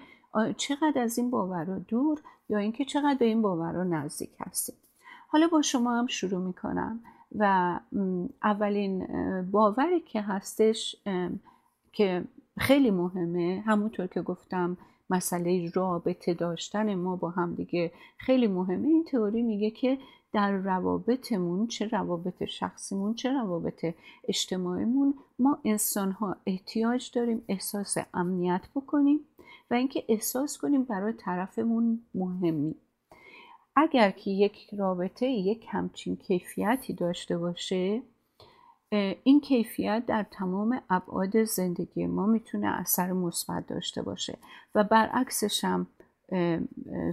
چقدر 0.57 1.03
از 1.03 1.19
این 1.19 1.31
باورها 1.31 1.79
دور 1.79 2.21
یا 2.49 2.59
اینکه 2.59 2.85
چقدر 2.85 3.17
به 3.19 3.25
این 3.25 3.43
باورها 3.43 3.85
نزدیک 3.85 4.31
هستید؟ 4.41 4.77
حالا 5.29 5.49
با 5.49 5.63
شما 5.63 5.99
هم 5.99 6.07
شروع 6.07 6.47
می‌کنم 6.47 7.01
و 7.39 7.81
اولین 8.43 9.07
باوری 9.51 10.01
که 10.01 10.21
هستش 10.21 10.97
که 11.93 12.25
خیلی 12.59 12.91
مهمه 12.91 13.63
همونطور 13.67 14.07
که 14.07 14.23
گفتم 14.23 14.77
مسئله 15.11 15.71
رابطه 15.75 16.35
داشتن 16.35 16.95
ما 16.95 17.17
با 17.17 17.31
هم 17.31 17.55
دیگه 17.55 17.93
خیلی 18.19 18.47
مهمه. 18.47 18.89
این 18.89 19.05
تئوری 19.05 19.43
میگه 19.43 19.71
که 19.71 19.99
در 20.33 20.53
روابطمون 20.53 21.67
چه 21.67 21.89
روابط 21.89 22.45
شخصیمون 22.45 23.15
چه 23.15 23.33
روابط 23.33 23.95
اجتماعیمون 24.29 25.15
ما 25.39 25.59
انسان 25.65 26.13
ها 26.13 26.37
احتیاج 26.47 27.11
داریم 27.15 27.43
احساس 27.49 27.97
امنیت 28.15 28.63
بکنیم 28.75 29.21
و 29.71 29.75
اینکه 29.75 30.05
احساس 30.09 30.59
کنیم 30.59 30.85
برای 30.85 31.13
طرفمون 31.13 32.01
مهمی. 32.15 32.75
اگر 33.77 34.11
که 34.11 34.31
یک 34.31 34.75
رابطه 34.79 35.27
یک 35.27 35.67
همچین 35.69 36.17
کیفیتی 36.17 36.93
داشته 36.93 37.39
باشه 37.39 38.03
این 39.25 39.41
کیفیت 39.41 40.03
در 40.07 40.27
تمام 40.31 40.83
ابعاد 40.91 41.45
زندگی 41.45 42.07
ما 42.07 42.27
می‌تونه 42.27 42.67
اثر 42.67 43.13
مثبت 43.13 43.67
داشته 43.67 44.03
باشه 44.03 44.39
و 44.75 44.85
برعکسش 44.85 45.65
هم 45.65 45.87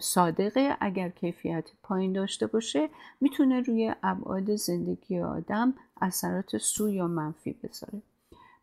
صادقه. 0.01 0.77
اگر 0.79 1.09
کیفیت 1.09 1.69
پایین 1.83 2.13
داشته 2.13 2.47
باشه 2.47 2.89
می‌تونه 3.21 3.61
روی 3.61 3.95
ابعاد 4.03 4.55
زندگی 4.55 5.19
آدم 5.19 5.73
اثرات 6.01 6.57
سو 6.57 6.89
یا 6.89 7.07
منفی 7.07 7.55
بذاره. 7.63 8.01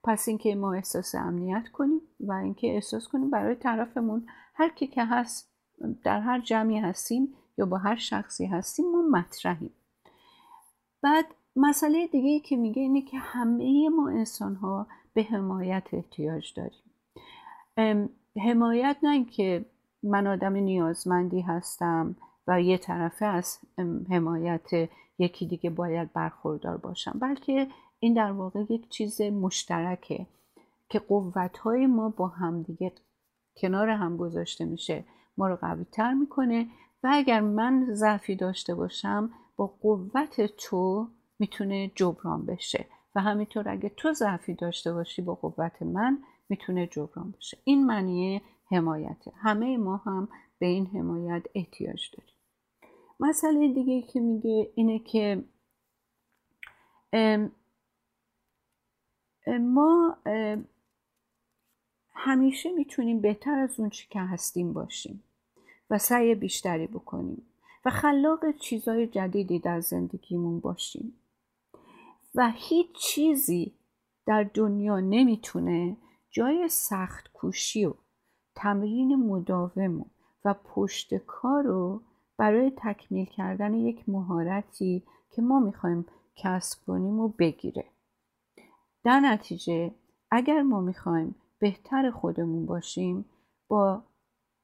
پس 0.04 0.28
اینکه 0.28 0.54
ما 0.54 0.75
احساس 0.75 1.14
امنیت 1.14 1.69
کنیم 1.73 2.00
و 2.21 2.33
اینکه 2.33 2.75
احساس 2.75 3.09
کنیم 3.09 3.30
برای 3.30 3.54
طرفمون 3.54 4.26
هر 4.54 4.69
کی 4.69 4.87
که 4.87 5.04
هست 5.04 5.50
در 6.04 6.21
هر 6.21 6.40
جمعی 6.40 6.78
هستیم 6.78 7.35
یا 7.59 7.66
با 7.66 7.78
هر 7.78 7.97
شخصی 7.97 8.47
هستیم 8.47 8.92
ما 8.92 9.02
مطرحیم. 9.19 9.73
بعد 11.02 11.25
مسئله 11.57 12.07
دیگه 12.07 12.40
که 12.40 12.57
میگه 12.57 12.83
اینه 12.83 13.02
که 13.02 13.19
همه 13.19 13.88
ما 13.88 14.09
انسان 14.09 14.54
ها 14.54 14.87
به 15.14 15.23
حمایت 15.23 15.85
احتیاج 15.92 16.54
داریم. 16.57 18.11
حمایت 18.37 18.97
نه 19.02 19.11
اینکه 19.11 19.64
من 20.02 20.26
آدم 20.26 20.52
نیازمندی 20.52 21.40
هستم 21.40 22.16
و 22.47 22.62
یه 22.62 22.78
طرفه 22.78 23.26
از 23.26 23.59
حمایت 24.11 24.88
یکی 25.19 25.47
دیگه 25.47 25.71
باید 25.71 26.12
برخوردار 26.12 26.76
باشم 26.76 27.19
بلکه 27.21 27.69
این 28.00 28.14
در 28.14 28.33
واقع 28.33 28.64
یک 28.69 28.88
چیز 28.88 29.21
مشترکه 29.21 30.26
که 30.88 30.99
قوت 30.99 31.59
های 31.59 31.87
ما 31.87 32.09
با 32.09 32.28
همدیگه 32.28 32.92
کنار 33.57 33.88
هم 33.88 34.16
گذاشته 34.16 34.64
میشه. 34.64 35.04
ما 35.37 35.49
رو 35.49 35.57
قوی 35.57 35.85
تر 35.85 36.14
می‌کنه 36.14 36.66
و 37.02 37.09
اگر 37.12 37.40
من 37.40 37.87
ضعفی 37.90 38.37
داشته 38.37 38.75
باشم 38.75 39.30
با 39.57 39.66
قوت 39.66 40.57
تو 40.57 41.09
می‌تونه 41.38 41.90
جبران 41.95 42.47
بشه. 42.47 42.87
و 43.14 43.21
همینطور 43.21 43.69
اگه 43.69 43.88
تو 43.88 44.12
ضعفی 44.12 44.54
داشته 44.54 44.92
باشی 44.92 45.23
با 45.23 45.35
قوت 45.35 45.83
من 45.83 46.19
می‌تونه 46.49 46.87
جبران 46.87 47.30
بشه. 47.30 47.59
این 47.64 47.87
معنی 47.87 48.42
حمایته 48.71 49.33
همه 49.37 49.76
ما 49.76 49.97
هم 49.97 50.28
به 50.59 50.66
این 50.66 50.87
حمایت 50.87 51.42
احتیاج 51.54 52.11
داریم. 52.16 52.35
مسئله 53.21 53.75
دیگه 53.75 54.02
که 54.02 54.21
میگه 54.21 54.73
اینه 54.75 54.99
که 54.99 55.45
ما 59.47 60.17
همیشه 62.15 62.73
می‌تونیم 62.73 63.21
بهتر 63.21 63.59
از 63.59 63.81
اون 63.81 63.91
چی 63.91 64.09
که 64.11 64.21
هستیم 64.21 64.73
باشیم 64.73 65.23
و 65.91 65.99
سعی 65.99 66.35
بیشتری 66.35 66.87
بکنیم 66.87 67.47
و 67.85 67.91
خلاق 67.91 68.51
چیزهای 68.51 69.07
جدیدی 69.07 69.59
در 69.59 69.81
زندگیمون 69.81 70.61
باشیم. 70.61 71.15
و 72.35 72.53
هیچ 72.55 72.87
چیزی 72.93 73.73
در 74.27 74.43
دنیا 74.55 75.01
نمی‌تونه 75.01 75.97
جای 76.31 76.69
سخت 76.69 77.33
کوشی 77.33 77.85
و 77.85 77.95
تمرین 78.55 79.17
مداوم 79.17 80.07
و 80.45 80.55
پشت 80.55 81.15
کار 81.15 81.63
رو 81.63 82.03
برای 82.37 82.73
تکمیل 82.77 83.27
کردن 83.27 83.75
یک 83.75 84.09
مهارتی 84.09 85.03
که 85.31 85.43
ما 85.43 85.61
می‌خوایم 85.61 86.07
کسب 86.37 86.87
کنیم 86.87 87.21
و 87.21 87.29
بگیره. 87.29 87.85
در 89.04 89.21
نتیجه 89.21 89.95
اگر 90.30 90.62
ما 90.62 90.80
می‌خوایم 90.80 91.35
بهتر 91.59 92.11
خودمون 92.11 92.66
باشیم 92.66 93.25
با 93.69 94.02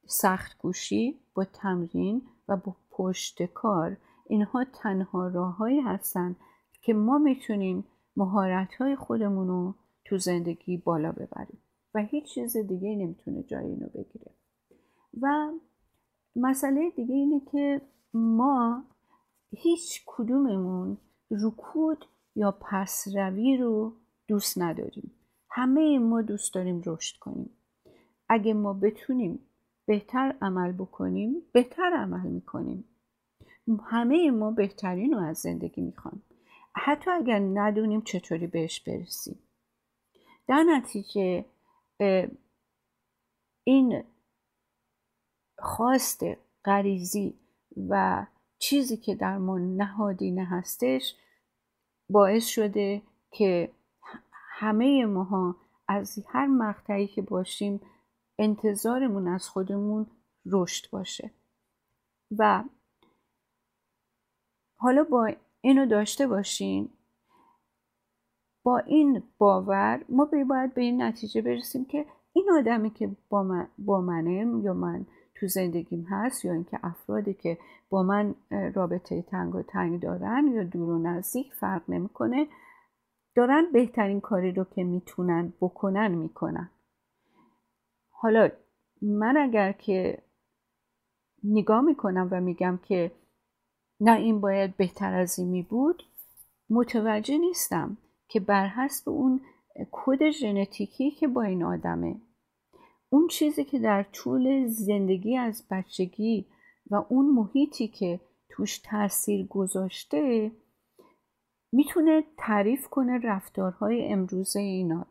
سخت 0.06 0.58
گوشی 0.58 1.20
با 1.34 1.44
تمرین 1.44 2.22
و 2.48 2.56
با 2.56 2.76
پشت 2.90 3.42
کار 3.42 3.96
اینها 4.26 4.64
تنها 4.64 5.28
راههایی 5.28 5.80
هستند 5.80 6.36
که 6.82 6.94
ما 6.94 7.18
می‌تونیم 7.18 7.84
مهارت 8.16 8.74
های 8.74 8.96
خودمون 8.96 9.48
رو 9.48 9.74
تو 10.04 10.18
زندگی 10.18 10.76
بالا 10.76 11.12
ببریم 11.12 11.62
و 11.94 11.98
هیچ 12.02 12.24
چیز 12.24 12.56
دیگه 12.56 12.96
نمی‌تونه 12.96 13.42
جای 13.42 13.64
اینو 13.64 13.88
بگیره. 13.88 14.30
و 15.22 15.52
مسئله 16.36 16.90
دیگه 16.90 17.14
اینه 17.14 17.40
که 17.52 17.80
ما 18.14 18.84
هیچ 19.50 20.02
کدوممون 20.06 20.98
رکود 21.30 22.04
یا 22.36 22.52
پسروی 22.60 23.56
رو 23.56 23.92
دوست 24.28 24.59
نداریم. 24.59 25.11
همه 25.50 25.99
ما 25.99 26.23
دوست 26.23 26.54
داریم 26.54 26.83
رشد 26.87 27.16
کنیم. 27.16 27.50
اگه 28.28 28.54
ما 28.54 28.73
بتونیم 28.73 29.38
بهتر 29.87 30.37
عمل 30.42 30.73
بکنیم 30.73 31.42
بهتر 31.52 31.92
عمل 31.97 32.26
می‌کنیم. 32.26 32.85
همه 33.85 34.30
ما 34.30 34.50
بهترین 34.50 35.12
رو 35.12 35.18
از 35.18 35.38
زندگی 35.38 35.80
می‌خوایم 35.80 36.23
حتی 36.76 37.11
اگر 37.11 37.38
ندونیم 37.38 38.00
چطوری 38.00 38.47
بهش 38.47 38.80
برسیم. 38.80 39.38
در 40.49 40.62
نتیجه 40.62 41.45
این 43.64 44.04
خواست 45.59 46.23
غریزی 46.64 47.35
و 47.88 48.26
چیزی 48.59 48.97
که 48.97 49.14
در 49.14 49.38
ما 49.38 49.59
نهادینه 49.59 50.45
هستش 50.45 51.14
باعث 52.11 52.47
شده 52.47 53.02
که 53.30 53.71
همه 54.58 55.06
ماها 55.06 55.56
از 55.88 56.18
هر 56.28 56.46
مقطعی 56.46 57.06
که 57.06 57.22
باشیم 57.22 57.80
انتظارمون 58.38 59.28
از 59.28 59.48
خودمون 59.48 60.06
رشد 60.46 60.90
باشه. 60.90 61.30
و 62.38 62.64
حالا 64.76 65.04
با 65.04 65.30
اینو 65.60 65.86
داشته 65.86 66.26
باشین 66.26 66.88
با 68.62 68.78
این 68.78 69.22
باور 69.38 70.04
ما 70.08 70.25
باید 70.48 70.75
به 70.75 70.82
این 70.82 71.02
نتیجه 71.02 71.42
برسیم 71.42 71.84
که 71.84 72.06
این 72.32 72.50
آدمی 72.58 72.90
که 72.90 73.10
با, 73.28 73.42
من 73.42 73.68
با 73.78 74.00
منه 74.00 74.62
یا 74.62 74.75
من 74.75 75.06
تو 75.34 75.48
زندگیم 75.48 76.06
هست 76.10 76.44
یا 76.44 76.52
اینکه 76.52 76.78
افرادی 76.82 77.34
که 77.34 77.58
با 77.90 78.02
من 78.02 78.34
رابطه 78.75 79.22
تنگ 79.22 79.54
و 79.54 79.62
تنگ 79.62 80.00
دارن 80.00 80.46
یا 80.54 80.64
دور 80.64 80.90
و 80.90 80.98
نزدیک 80.98 81.54
فرق 81.54 81.82
نمی‌کنه 81.88 82.46
دارن 83.36 83.66
بهترین 83.72 84.20
کاری 84.20 84.52
رو 84.52 84.64
که 84.64 84.84
می‌تونن 84.84 85.52
بکنن 85.60 86.08
می‌کنن. 86.08 86.70
حالا 88.10 88.50
من 89.02 89.36
اگر 89.36 89.72
که 89.72 90.22
نگاه 91.44 91.80
می‌کنم 91.80 92.28
و 92.30 92.40
میگم 92.40 92.78
که 92.82 93.12
نه 94.00 94.16
این 94.16 94.40
باید 94.40 94.76
بهتر 94.76 95.14
از 95.14 95.38
این 95.38 95.48
می 95.48 95.62
بود 95.62 96.02
متوجه 96.70 97.38
نیستم 97.38 97.96
که 98.28 98.40
بر 98.40 98.66
حسب 98.66 99.08
اون 99.08 99.40
کد 99.90 100.30
ژنتیکی 100.30 101.10
که 101.10 101.28
با 101.28 101.42
این 101.42 101.62
آدمه 101.62 102.20
اون 103.10 103.28
چیزی 103.28 103.64
که 103.64 103.78
در 103.78 104.02
طول 104.02 104.66
زندگی 104.66 105.36
از 105.36 105.64
بچگی 105.70 106.46
و 106.90 107.04
اون 107.08 107.26
محیطی 107.26 107.88
که 107.88 108.20
توش 108.48 108.78
تاثیر 108.78 109.46
گذاشته 109.46 110.52
می‌تونه 111.76 112.25
تعریف 112.37 112.88
کنه 112.88 113.18
رفتارهای 113.18 114.12
امروزه 114.12 114.61
اینا. 114.61 115.06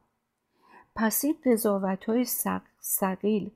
پس 0.95 1.25
این 1.25 1.35
قضاوت 1.45 2.05
های 2.05 2.25
سقیل 2.79 3.51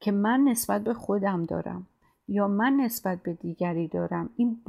که 0.00 0.12
من 0.12 0.40
نسبت 0.40 0.84
به 0.84 0.94
خودم 0.94 1.44
دارم 1.44 1.86
یا 2.28 2.48
من 2.48 2.72
نسبت 2.72 3.22
به 3.22 3.32
دیگری 3.32 3.88
دارم 3.88 4.30
این 4.36 4.62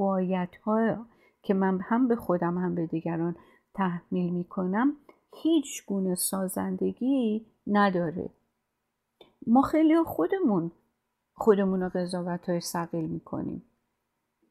ها 0.66 1.06
که 1.42 1.54
من 1.54 1.80
هم 1.80 2.08
به 2.08 2.16
خودم 2.16 2.58
هم 2.58 2.76
به 2.76 2.86
دیگران 2.86 3.36
تحمیل 3.74 4.34
می‌کنم 4.34 4.96
هیچ 5.44 5.86
گونه 5.86 6.16
سازندگی 6.16 7.46
نداره. 7.68 8.30
ما 9.48 9.62
خیلی 9.62 10.04
خودمون 10.04 10.72
خودمون 11.34 11.82
رو 11.82 11.90
قضاوت 11.90 12.50
های 12.50 12.60
سقیل 12.60 13.06
می‌کنیم 13.06 13.64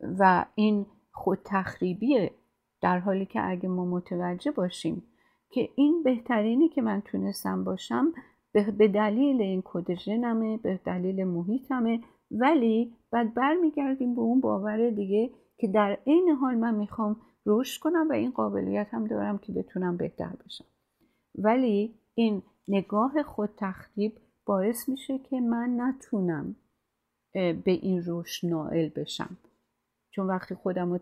و 0.01 0.45
این 0.55 0.87
خود 1.13 1.39
تخریبیه 1.45 2.31
در 2.81 2.99
حالی 2.99 3.27
که 3.27 3.49
اگه 3.49 3.69
ما 3.69 3.85
متوجه 3.85 4.51
باشیم 4.51 5.03
که 5.51 5.69
این 5.75 6.03
بهترینی 6.03 6.69
که 6.69 6.83
من 6.83 7.01
تونستم 7.01 7.65
باشم 7.65 8.13
به 8.53 8.89
دلیل 8.89 9.43
این 9.43 9.63
کد 9.65 9.95
ژنمه 9.95 10.57
به 10.57 10.81
دلیل 10.85 11.25
محیطمه 11.25 12.01
ولی 12.31 12.93
بعد 13.11 13.35
برمیگردیم 13.35 14.15
به 14.15 14.21
اون 14.21 14.41
باور 14.41 14.91
دیگه 14.91 15.31
که 15.59 15.69
در 15.69 15.99
عین 16.07 16.29
حال 16.29 16.55
من 16.55 16.75
می‌خوام 16.75 17.17
رشد 17.47 17.81
کنم 17.81 18.09
و 18.09 18.13
این 18.13 18.31
قابلیت 18.31 18.87
هم 18.91 19.07
دارم 19.07 19.39
که 19.39 19.53
بتونم 19.53 19.97
بهتر 19.97 20.33
بشم. 20.45 20.65
ولی 21.35 21.95
این 22.15 22.43
نگاه 22.69 23.23
خود 23.23 23.51
تخریب 23.57 24.13
باعث 24.47 24.89
میشه 24.89 25.19
که 25.19 25.41
من 25.41 25.81
نتونم 25.81 26.57
به 27.33 27.63
این 27.67 28.03
رشد 28.07 28.47
نائل 28.47 28.89
بشم. 28.89 29.37
چون 30.11 30.27
وقتی 30.27 30.55
خودم 30.55 30.93
رو 30.93 30.99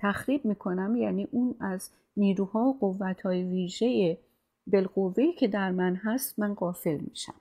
تخریب 0.00 0.44
می‌کنم 0.44 0.96
یعنی 0.96 1.28
اون 1.30 1.54
از 1.60 1.90
نیروها 2.16 2.60
و 2.60 2.78
قوتهای 2.78 3.42
ویژه 3.42 4.18
بالقوهی 4.66 5.32
که 5.32 5.48
در 5.48 5.70
من 5.70 5.94
هست 5.94 6.38
من 6.38 6.54
قافل 6.54 6.98
میشم. 7.00 7.34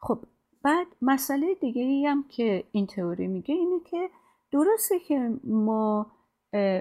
خب 0.00 0.18
بعد 0.62 0.86
مسئله 1.02 1.54
دیگه 1.54 1.82
ای 1.82 2.06
هم 2.06 2.24
که 2.28 2.64
این 2.72 2.86
تئوری 2.86 3.26
میگه 3.26 3.54
اینه 3.54 3.80
که 3.80 4.10
درسته 4.52 4.98
که 4.98 5.32
ما 5.44 6.06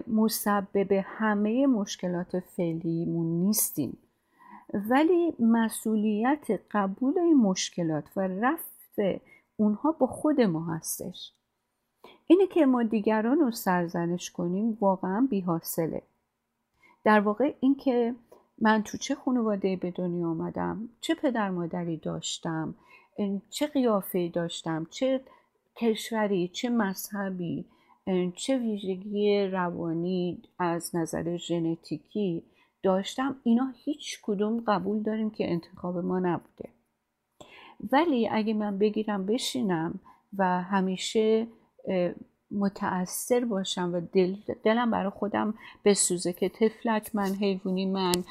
مسبب 0.08 0.92
همه 1.06 1.68
مشکلات 1.68 2.40
فعلیمون 2.40 3.28
نیستیم 3.28 3.98
ولی 4.74 5.34
مسئولیت 5.40 6.62
قبول 6.72 7.20
این 7.20 7.38
مشکلات 7.38 8.04
و 8.16 8.28
رفع 8.28 9.20
اونها 9.56 9.92
با 9.92 10.08
خود 10.08 10.42
ما 10.42 10.66
هستش. 10.66 11.34
اینه 12.28 12.48
که 12.48 12.66
ما 12.66 12.84
دیگران 12.84 13.40
رو 13.40 13.52
سرزنش 13.52 14.32
کنیم 14.32 14.78
واقعا 14.82 15.28
بیحاصله. 15.30 16.02
در 17.04 17.20
واقع 17.20 17.54
اینکه 17.60 18.16
من 18.62 18.84
تو 18.84 18.98
چه 18.98 19.16
خانواده 19.16 19.76
به 19.76 19.92
دنیا 19.92 20.28
آمدم 20.28 20.90
چه 21.02 21.16
پدر 21.16 21.50
مادری 21.50 21.98
داشتم 21.98 22.76
چه 23.50 23.68
قیافه 23.68 24.30
داشتم 24.30 24.88
چه 24.90 25.22
کشوری 25.76 26.48
چه 26.48 26.70
مذهبی 26.70 27.66
چه 28.36 28.58
ویژگی 28.58 29.48
روانی 29.48 30.42
از 30.60 30.96
نظر 30.96 31.38
ژنتیکی 31.38 32.44
داشتم 32.84 33.36
اینا 33.44 33.74
هیچ 33.76 34.20
کدوم 34.24 34.64
قبول 34.68 35.04
داریم 35.04 35.30
که 35.30 35.52
انتخاب 35.52 35.98
ما 35.98 36.20
نبوده. 36.20 36.70
ولی 37.92 38.28
اگه 38.28 38.54
من 38.54 38.78
بگیرم 38.78 39.26
بشینم 39.26 40.00
و 40.38 40.62
همیشه 40.62 41.48
متأثر 42.52 43.46
باشم 43.46 43.92
و 43.94 44.02
دل 44.14 44.36
دلم 44.64 44.92
برای 44.92 45.10
خودم 45.10 45.54
بسوزه 45.86 46.34
که 46.34 46.50
تفلک 46.50 47.16
من 47.16 47.36
حیوانی 47.42 47.86
من 47.86 48.24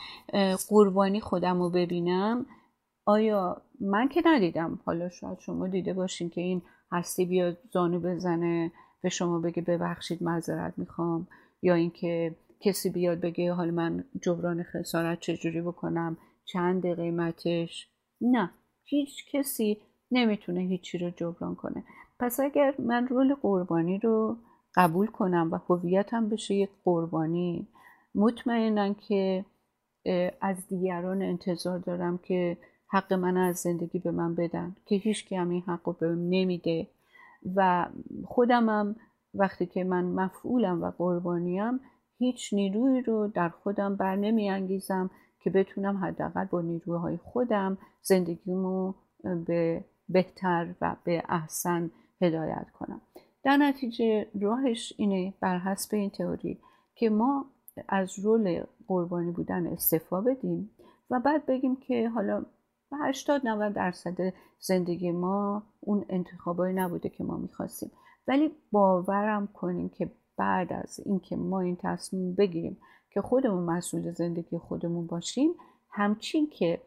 قربانی 0.68 1.20
خودم 1.20 1.62
رو 1.62 1.70
ببینم. 1.70 2.46
آیا 3.06 3.62
من 3.80 4.08
که 4.08 4.22
ندیدم؟ 4.24 4.80
حالا 4.84 5.08
شاید 5.08 5.38
شما 5.38 5.68
دیده 5.68 5.92
باشین 5.92 6.30
که 6.30 6.40
این 6.40 6.62
هستی 6.92 7.26
بیاد 7.26 7.58
زانو 7.72 8.00
بزنه 8.00 8.72
به 9.02 9.08
شما 9.08 9.38
بگه 9.38 9.62
ببخشید 9.62 10.22
معذرت 10.22 10.74
می‌خوام. 10.76 11.28
یا 11.62 11.74
اینکه 11.74 12.36
کسی 12.60 12.90
بیاد 12.90 13.20
بگه 13.20 13.52
حالا 13.52 13.70
من 13.70 14.04
جبران 14.22 14.62
خسارت 14.62 15.20
چجوری 15.20 15.62
بکنم؟ 15.62 16.16
چند 16.44 16.96
قیمتش 16.96 17.88
نه 18.20 18.50
هیچ 18.84 19.30
کسی 19.32 19.78
نمی‌تونه 20.10 20.60
هیچی 20.60 20.98
رو 20.98 21.10
جبران 21.10 21.54
کنه. 21.54 21.84
پس 22.22 22.40
اگر 22.40 22.74
من 22.78 23.08
رول 23.08 23.34
قربانی 23.34 23.98
رو 23.98 24.36
قبول 24.74 25.06
کنم 25.06 25.48
و 25.52 25.58
هویتم 25.68 26.28
بشه 26.28 26.54
یک 26.54 26.70
قربانی 26.84 27.68
مطمئنا 28.14 28.92
که 28.92 29.44
از 30.40 30.66
دیگران 30.68 31.22
انتظار 31.22 31.78
دارم 31.78 32.18
که 32.18 32.56
حق 32.88 33.12
من 33.12 33.36
از 33.36 33.56
زندگی 33.56 33.98
به 33.98 34.10
من 34.10 34.34
بدن 34.34 34.76
که 34.86 34.96
هیچ 34.96 35.32
هم 35.32 35.50
این 35.50 35.62
حق 35.62 35.88
رو 35.88 35.92
به 35.92 36.08
نمیده. 36.08 36.86
و 37.56 37.86
خودمم 38.24 38.96
وقتی 39.34 39.66
که 39.66 39.84
من 39.84 40.04
مفعولم 40.04 40.82
و 40.82 40.90
قربانیم 40.90 41.80
هیچ 42.18 42.54
نیروی 42.54 43.02
رو 43.02 43.28
در 43.28 43.48
خودم 43.48 43.96
بر 43.96 44.16
نمی 44.16 44.50
انگیزم 44.50 45.10
که 45.40 45.50
بتونم 45.50 45.96
حداقل 45.96 46.44
با 46.44 46.60
نیروهای 46.60 47.16
خودم 47.16 47.78
زندگیمو 48.02 48.94
به 49.46 49.84
بهتر 50.08 50.74
و 50.80 50.96
به 51.04 51.22
احسن 51.28 51.90
هدایت 52.22 52.66
کنم. 52.78 53.00
در 53.42 53.56
نتیجه 53.56 54.26
راهش 54.40 54.92
اینه 54.96 55.34
بر 55.40 55.58
حسب 55.58 55.94
این 55.94 56.10
تئوری 56.10 56.58
که 56.94 57.10
ما 57.10 57.44
از 57.88 58.18
رول 58.18 58.64
قربانی 58.86 59.30
بودن 59.30 59.66
استفا 59.66 60.20
بدیم 60.20 60.70
و 61.10 61.20
بعد 61.20 61.46
بگیم 61.46 61.76
که 61.76 62.08
حالا 62.08 62.44
80 62.92 63.46
90 63.46 63.72
درصد 63.72 64.32
زندگی 64.58 65.10
ما 65.10 65.62
اون 65.80 66.04
انتخابایی 66.08 66.74
نبوده 66.74 67.08
که 67.08 67.24
ما 67.24 67.36
می‌خواستیم. 67.36 67.90
ولی 68.28 68.50
باورم 68.72 69.46
کنیم 69.46 69.88
که 69.88 70.10
بعد 70.36 70.72
از 70.72 71.00
اینکه 71.06 71.36
ما 71.36 71.60
این 71.60 71.76
تصمیم 71.76 72.34
بگیریم 72.34 72.76
که 73.10 73.20
خودمون 73.20 73.62
مسئول 73.62 74.12
زندگی 74.12 74.58
خودمون 74.58 75.06
باشیم 75.06 75.50
همچین 75.90 76.50
که 76.50 76.80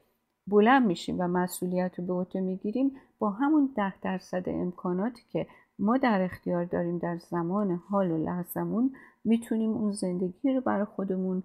بلند 0.48 0.86
میشیم 0.88 1.20
و 1.20 1.28
مسئولیت 1.28 2.00
رو 2.00 2.06
به 2.06 2.14
عهده 2.14 2.42
می‌گیریم 2.42 2.92
با 3.20 3.30
همون 3.30 3.74
ده 3.76 4.00
درصد 4.02 4.44
امکاناتی 4.50 5.24
که 5.30 5.48
ما 5.80 5.98
در 5.98 6.22
اختیار 6.22 6.66
داریم 6.66 6.98
در 6.98 7.18
زمان 7.18 7.72
حال 7.72 8.12
و 8.12 8.18
لحظمون 8.18 8.94
می‌تونیم 9.24 9.72
اون 9.72 9.92
زندگی 9.92 10.54
رو 10.54 10.62
برای 10.62 10.86
خودمون 10.86 11.44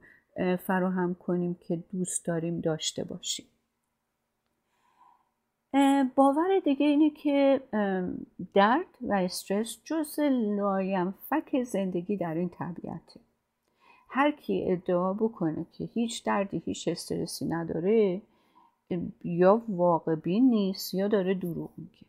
فراهم 0.66 1.14
کنیم 1.14 1.54
که 1.54 1.76
دوست 1.92 2.26
داریم 2.26 2.60
داشته 2.60 3.04
باشیم. 3.04 3.46
باور 6.14 6.58
دیگه 6.64 6.86
اینه 6.86 7.10
که 7.10 7.60
درد 8.54 8.86
و 9.00 9.12
استرس 9.12 9.78
جز 9.84 10.20
لاینفک 10.30 11.62
زندگی 11.62 12.16
در 12.16 12.34
این 12.34 12.48
طبیعته. 12.48 13.20
هر 14.08 14.30
کی 14.30 14.72
ادعا 14.72 15.12
بکنه 15.12 15.66
که 15.72 15.84
هیچ 15.84 16.24
دردی 16.24 16.58
هیچ 16.58 16.88
استرسی 16.88 17.44
نداره 17.44 18.22
یا 19.24 19.62
واقع 19.68 20.14
بین 20.14 20.50
نیست 20.50 20.94
یا 20.94 21.09
داره 21.09 21.35
دروغ 21.35 21.70
میگه. 21.76 22.07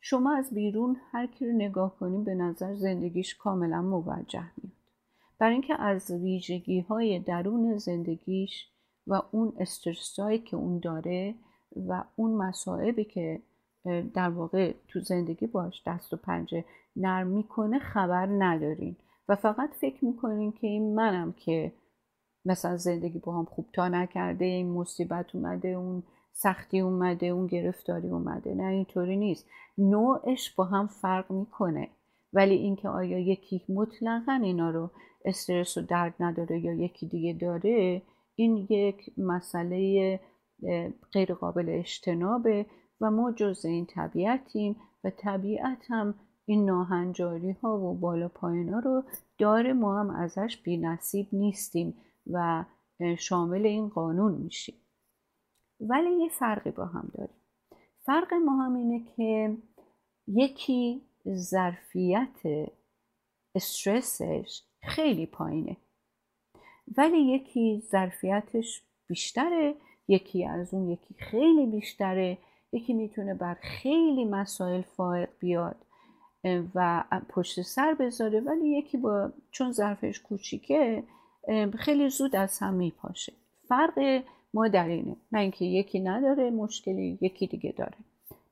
شما 0.00 0.36
از 0.36 0.54
بیرون 0.54 0.96
هر 1.10 1.26
کی 1.26 1.46
رو 1.46 1.52
نگاه 1.52 1.96
کنیم 1.96 2.24
به 2.24 2.34
نظر 2.34 2.74
زندگیش 2.74 3.34
کاملا 3.34 3.82
موجه 3.82 4.50
میاد. 4.62 4.72
برای 5.38 5.52
اینکه 5.52 5.74
از 5.82 6.10
ویژگی 6.10 6.80
های 6.80 7.18
درون 7.18 7.76
زندگیش 7.76 8.68
و 9.06 9.22
اون 9.30 9.52
استرسایی 9.58 10.38
که 10.38 10.56
اون 10.56 10.78
داره 10.78 11.34
و 11.88 12.04
اون 12.16 12.30
مصائبی 12.30 13.04
که 13.04 13.40
در 14.14 14.30
واقع 14.30 14.74
تو 14.88 15.00
زندگی 15.00 15.46
باش 15.46 15.82
دست 15.86 16.12
و 16.12 16.16
پنجه 16.16 16.64
نرم 16.96 17.26
می‌کنه 17.26 17.78
خبر 17.78 18.26
ندارین. 18.26 18.96
و 19.28 19.36
فقط 19.36 19.70
فکر 19.74 20.04
می‌کنین 20.04 20.52
که 20.52 20.66
این 20.66 20.94
منم 20.94 21.32
که 21.32 21.72
مثلا 22.44 22.76
زندگی 22.76 23.18
با 23.18 23.38
هم 23.38 23.44
خوب 23.44 23.66
تا 23.72 23.88
نکرده 23.88 24.44
این 24.44 24.70
مصیبت 24.70 25.34
اومده 25.34 25.68
اون 25.68 26.02
سختی 26.32 26.80
اومده 26.80 27.26
اون 27.26 27.46
گرفتاری 27.46 28.08
اومده. 28.08 28.54
نه 28.54 28.64
اینطوری 28.64 29.16
نیست. 29.16 29.46
نوعش 29.78 30.54
با 30.54 30.64
هم 30.64 30.86
فرق 30.86 31.32
می‌کنه. 31.32 31.88
ولی 32.32 32.54
اینکه 32.54 32.88
آیا 32.88 33.18
یکی 33.18 33.64
مطلقا 33.68 34.40
اینا 34.42 34.70
رو 34.70 34.90
استرس 35.24 35.76
و 35.76 35.80
درد 35.80 36.14
نداره 36.20 36.60
یا 36.60 36.72
یکی 36.72 37.08
دیگه 37.08 37.32
داره 37.40 38.02
این 38.36 38.66
یک 38.70 39.10
مسئله 39.18 40.20
غیر 41.12 41.34
قابل 41.34 41.66
اجتنابه 41.68 42.66
و 43.00 43.10
ما 43.10 43.32
جز 43.32 43.64
این 43.64 43.86
طبیعتیم 43.86 44.76
و 45.04 45.10
طبیعت 45.10 45.78
هم 45.88 46.14
این 46.46 46.64
ناهنجاری 46.64 47.52
ها 47.52 47.78
و 47.78 47.98
بالا 47.98 48.28
پایین 48.28 48.68
ها 48.68 48.78
رو 48.78 49.04
داره 49.38 49.72
ما 49.72 50.00
هم 50.00 50.10
ازش 50.10 50.62
بی 50.64 50.76
نصیب 50.76 51.26
نیستیم. 51.32 51.94
و 52.32 52.64
شامل 53.18 53.66
این 53.66 53.88
قانون 53.88 54.32
میشیم. 54.32 54.74
ولی 55.80 56.10
یه 56.10 56.28
فرقی 56.28 56.70
با 56.70 56.84
هم 56.84 57.10
داریم. 57.14 57.36
فرق 58.06 58.34
ما 58.34 58.62
هم 58.62 58.74
اینه 58.74 59.04
که 59.16 59.56
یکی 60.26 61.02
ظرفیت 61.28 62.68
استرسش 63.54 64.62
خیلی 64.82 65.26
پایینه. 65.26 65.76
ولی 66.96 67.18
یکی 67.18 67.82
ظرفیتش 67.90 68.82
بیشتره 69.06 69.74
یکی 70.08 70.46
از 70.46 70.74
اون 70.74 70.90
یکی 70.90 71.14
خیلی 71.14 71.66
بیشتره. 71.66 72.38
یکی 72.72 72.92
می‌تونه 72.92 73.34
بر 73.34 73.54
خیلی 73.54 74.24
مسائل 74.24 74.82
فائق 74.82 75.28
بیاد 75.38 75.76
و 76.74 77.04
پشت 77.28 77.62
سر 77.62 77.94
بذاره. 77.94 78.40
ولی 78.40 78.78
یکی 78.78 78.96
با 78.96 79.32
چون 79.50 79.72
ظرفش 79.72 80.20
کوچیکه 80.20 81.04
خیلی 81.78 82.08
زود 82.08 82.36
از 82.36 82.58
هم 82.58 82.74
میپاشه. 82.74 83.32
فرق 83.68 84.22
ما 84.54 84.68
در 84.68 84.88
اینه. 84.88 85.16
نه 85.32 85.40
اینکه 85.40 85.64
یکی 85.64 86.00
نداره 86.00 86.50
مشکلی 86.50 87.18
یکی 87.20 87.46
دیگه 87.46 87.72
داره. 87.72 87.96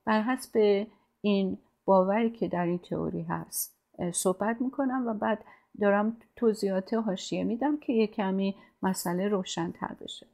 بر 0.05 0.21
حسب 0.21 0.85
این 1.21 1.57
باوری 1.85 2.29
که 2.29 2.47
در 2.47 2.65
این 2.65 2.79
تئوری 2.79 3.21
هست 3.21 3.79
صحبت 4.13 4.61
می‌کنم 4.61 5.07
و 5.07 5.13
بعد 5.13 5.45
دارم 5.81 6.17
توضیحات 6.35 6.93
حاشیه 6.93 7.43
میدم 7.43 7.77
که 7.77 7.93
یه 7.93 8.07
کمی 8.07 8.55
مسئله 8.81 9.27
روشنتر 9.27 9.95
بشه. 10.01 10.27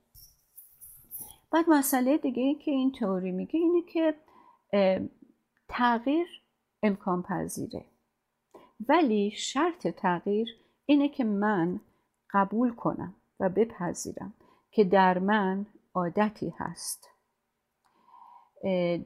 بعد 1.52 1.66
مسئله 1.70 2.18
دیگه 2.18 2.44
ای 2.44 2.56
که 2.56 2.72
این 2.72 2.92
تئوری 2.92 3.32
میگه 3.32 3.60
اینه 3.60 3.82
که 3.82 4.16
تغییر 5.70 6.28
امکان 6.84 7.24
پذیره 7.24 7.86
ولی 8.90 9.32
شرط 9.32 9.88
تغییر 9.88 10.48
اینه 10.86 11.10
که 11.10 11.24
من 11.24 11.80
قبول 12.36 12.76
کنم 12.76 13.16
و 13.40 13.50
بپذیرم 13.50 14.34
که 14.72 14.84
در 14.84 15.20
من 15.20 15.66
عادتی 15.94 16.54
هست. 16.58 17.10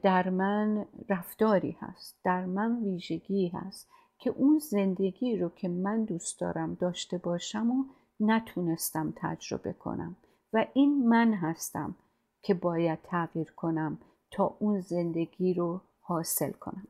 در 0.02 0.30
من 0.30 0.86
رفتاری 1.08 1.76
هست. 1.80 2.20
در 2.24 2.44
من 2.44 2.82
ویژگی 2.82 3.48
هست 3.48 3.90
که 4.18 4.30
اون 4.30 4.58
زندگی 4.58 5.36
رو 5.36 5.48
که 5.48 5.68
من 5.68 6.04
دوست 6.04 6.40
دارم 6.40 6.74
داشته 6.74 7.18
باشم 7.18 7.70
و 7.70 7.84
نتونستم 8.20 9.12
تجربه 9.16 9.72
کنم. 9.72 10.16
و 10.52 10.66
این 10.72 11.08
من 11.08 11.34
هستم 11.34 11.94
که 12.42 12.54
باید 12.54 12.98
تغییر 13.02 13.52
کنم 13.56 13.98
تا 14.30 14.56
اون 14.58 14.80
زندگی 14.80 15.54
رو 15.54 15.80
حاصل 16.00 16.52
کنم. 16.52 16.88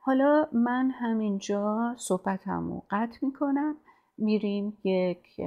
حالا 0.00 0.48
من 0.52 0.90
همینجا 0.90 1.94
صحبتم 1.98 2.72
رو 2.72 2.82
قطع 2.90 3.18
می‌کنم. 3.22 3.76
میریم 4.18 4.78
یک 4.84 5.40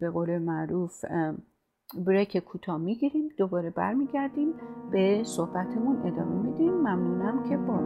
به 0.00 0.10
قول 0.10 0.38
معروف 0.38 1.04
بریک 2.06 2.36
کوتاه 2.36 2.78
می‌گیریم 2.78 3.28
دوباره 3.38 3.70
برمیگردیم 3.70 4.54
به 4.92 5.22
صحبتمون 5.24 5.96
ادامه 5.96 6.50
میدیم. 6.50 6.72
ممنونم 6.72 7.48
که 7.48 7.56
با 7.56 7.78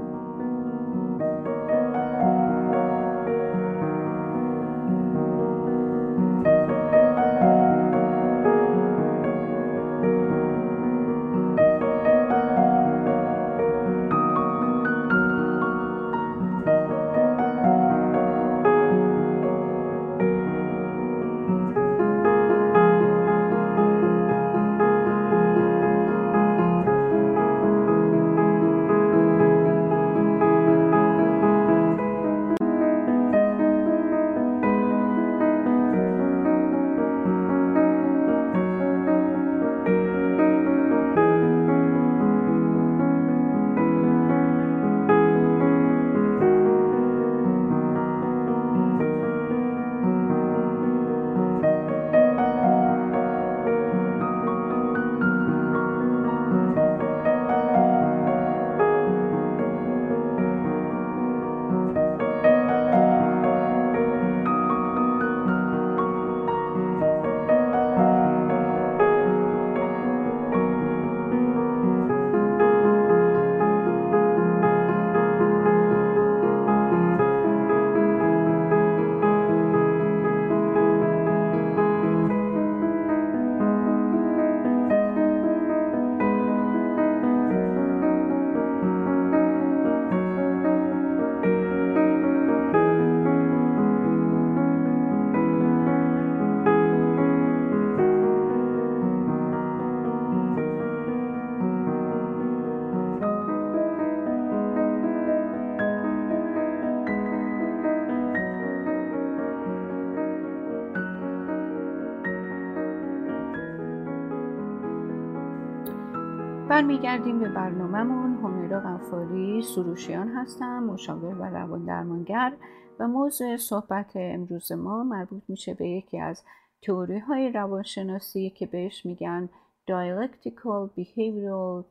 برمیگردیم 116.85 117.39
به 117.39 117.49
برنامهمون. 117.49 118.35
همیرا 118.35 118.81
غفاری 118.81 119.63
سروشیان 119.63 120.29
هستم 120.29 120.83
مشاور 120.83 121.35
و 121.35 121.45
روان 121.45 121.85
درمانگر 121.85 122.53
و 123.01 123.09
موضوع 123.09 123.57
صحبت 123.57 124.13
امروز 124.15 124.73
ما 124.73 125.05
مربوط 125.05 125.43
میشه 125.49 125.75
به 125.75 125.89
یکی 125.89 126.19
از 126.19 126.43
تئوری 126.83 127.19
های 127.19 127.53
روانشناسی 127.53 128.51
که 128.51 128.67
بهش 128.67 129.07
میگن 129.07 129.49
Dialectical 129.91 130.91
Behavioral 130.99 131.85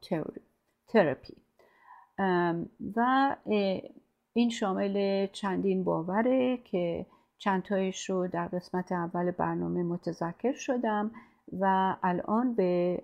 Therapy. 0.91 1.38
و 2.95 3.36
این 4.34 4.49
شامل 4.49 5.27
چندین 5.27 5.84
باوره 5.84 6.58
که 6.58 7.06
چند 7.38 7.63
تایش 7.63 8.10
رو 8.10 8.27
در 8.27 8.47
قسمت 8.47 8.91
اول 8.91 9.32
برنامه 9.32 9.84
متذکر 9.84 10.53
شدم. 10.53 11.12
و 11.59 11.95
الان 12.03 12.53
به 12.53 13.03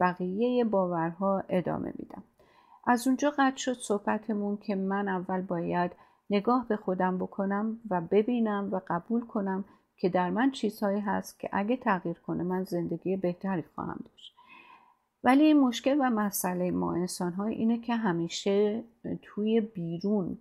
بقیه 0.00 0.64
باورها 0.64 1.42
ادامه 1.48 1.92
میدم. 1.98 2.22
از 2.86 3.06
اونجا 3.06 3.30
قطع 3.30 3.56
شد 3.56 3.72
صحبتمون 3.72 4.56
که 4.56 4.74
من 4.74 5.08
اول 5.08 5.40
باید 5.40 5.92
نگاه 6.30 6.68
به 6.68 6.76
خودم 6.76 7.18
بکنم 7.18 7.80
و 7.90 8.00
ببینم 8.00 8.68
و 8.72 8.80
قبول 8.88 9.26
کنم 9.26 9.64
که 9.96 10.08
در 10.08 10.30
من 10.30 10.50
چیزهایی 10.50 11.00
هست 11.00 11.40
که 11.40 11.48
اگه 11.52 11.76
تغییر 11.76 12.18
کنه 12.18 12.42
من 12.42 12.64
زندگی 12.64 13.16
بهتری 13.16 13.64
خواهم 13.74 14.00
داشت. 14.04 14.36
ولی 15.24 15.54
مشکل 15.54 15.96
و 16.00 16.10
مسئله 16.10 16.70
ما 16.70 16.94
انسان 16.94 17.32
های 17.32 17.54
اینه 17.54 17.78
که 17.78 17.96
همیشه 17.96 18.84
توی 19.22 19.60
بیرون 19.60 20.38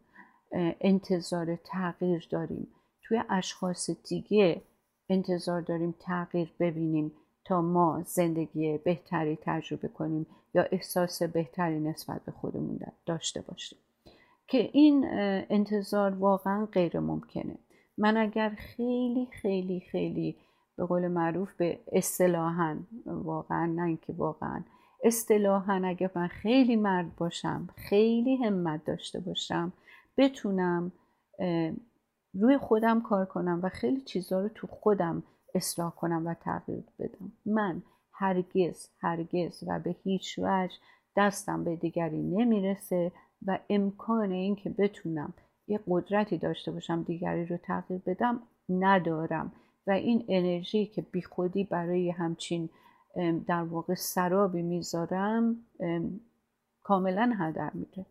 انتظار 0.81 1.55
تغییر 1.55 2.27
داریم. 2.31 2.67
توی 3.01 3.23
اشخاص 3.29 3.89
دیگه 4.09 4.61
انتظار 5.09 5.61
داریم 5.61 5.95
تغییر 5.99 6.53
ببینیم. 6.59 7.11
تا 7.45 7.61
ما 7.61 8.01
زندگی 8.05 8.77
بهتری 8.77 9.37
تجربه 9.41 9.87
کنیم 9.87 10.27
یا 10.53 10.63
احساس 10.71 11.23
بهتری 11.23 11.79
نسبت 11.79 12.21
به 12.25 12.31
خودمون 12.31 12.79
داشته 13.05 13.41
باشیم. 13.41 13.79
که 14.47 14.69
این 14.73 15.05
انتظار 15.49 16.15
واقعا 16.15 16.65
غیر 16.65 16.99
ممکنه. 16.99 17.57
من 17.97 18.17
اگر 18.17 18.49
خیلی 18.49 19.27
خیلی 19.41 19.79
خیلی 19.91 20.35
به 20.77 20.85
قول 20.85 21.07
معروف 21.07 21.53
به 21.53 21.79
اصطلاحا 21.91 22.77
واقعا 23.05 23.65
نه 23.65 23.83
اینکه 23.83 24.13
واقعا 24.13 24.63
اصطلاحا 25.03 25.81
اگر 25.85 26.09
من 26.15 26.27
خیلی 26.27 26.75
مرد 26.75 27.15
باشم 27.15 27.69
خیلی 27.75 28.35
همت 28.35 28.85
داشته 28.85 29.19
باشم 29.19 29.73
بتونم 30.17 30.91
روی 32.33 32.57
خودم 32.57 33.01
کار 33.01 33.25
کنم 33.25 33.59
و 33.63 33.69
خیلی 33.69 34.01
چیزها 34.01 34.39
رو 34.39 34.49
تو 34.49 34.67
خودم 34.67 35.23
اصلاح 35.55 35.91
کنم 35.91 36.27
و 36.27 36.33
تغییر 36.33 36.83
بدم. 36.99 37.31
من 37.45 37.83
هرگز 38.13 38.87
هرگز 38.99 39.63
و 39.67 39.79
به 39.79 39.95
هیچ 40.03 40.39
وجه 40.39 40.75
دستم 41.17 41.63
به 41.63 41.75
دیگری 41.75 42.21
نمی‌رسه 42.21 43.11
و 43.45 43.59
امکان 43.69 44.31
اینکه 44.31 44.69
بتونم 44.69 45.33
یه 45.67 45.79
قدرتی 45.87 46.37
داشته 46.37 46.71
باشم 46.71 47.03
دیگری 47.03 47.45
رو 47.45 47.57
تغییر 47.57 48.01
بدم 48.05 48.39
ندارم. 48.69 49.51
و 49.87 49.91
این 49.91 50.25
انرژی 50.29 50.85
که 50.85 51.01
بیخودی 51.01 51.63
برای 51.63 52.09
همچین 52.09 52.69
در 53.47 53.63
واقع 53.63 53.93
سرابی 53.93 54.61
می‌ذارم 54.61 55.55
کاملا 56.83 57.33
هدر 57.39 57.71
میره 57.73 58.05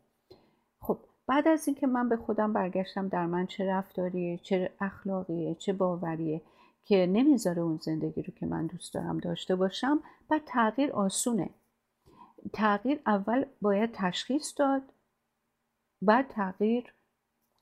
خب 0.81 0.99
بعد 1.27 1.49
از 1.49 1.69
اینکه 1.69 1.87
من 1.87 2.09
به 2.09 2.17
خودم 2.17 2.53
برگشتم 2.53 3.09
در 3.09 3.27
من 3.27 3.47
چه 3.47 3.67
رفتاریه 3.67 4.39
چه 4.39 4.71
اخلاقیه 4.81 5.55
چه 5.55 5.73
باوریه 5.73 6.41
که 6.85 7.07
نمی‌ذاره 7.07 7.63
اون 7.63 7.79
زندگی 7.83 8.23
رو 8.23 8.35
که 8.35 8.47
من 8.47 8.67
دوست 8.67 8.95
دارم 8.95 9.19
داشته 9.19 9.57
باشم 9.57 10.03
و 10.31 10.41
تغییر 10.47 10.93
آسونه. 10.93 11.51
تغییر 12.53 13.01
اول 13.07 13.45
باید 13.61 13.91
تشخیص 13.93 14.55
داد 14.57 14.83
بعد 16.03 16.29
تغییر 16.29 16.95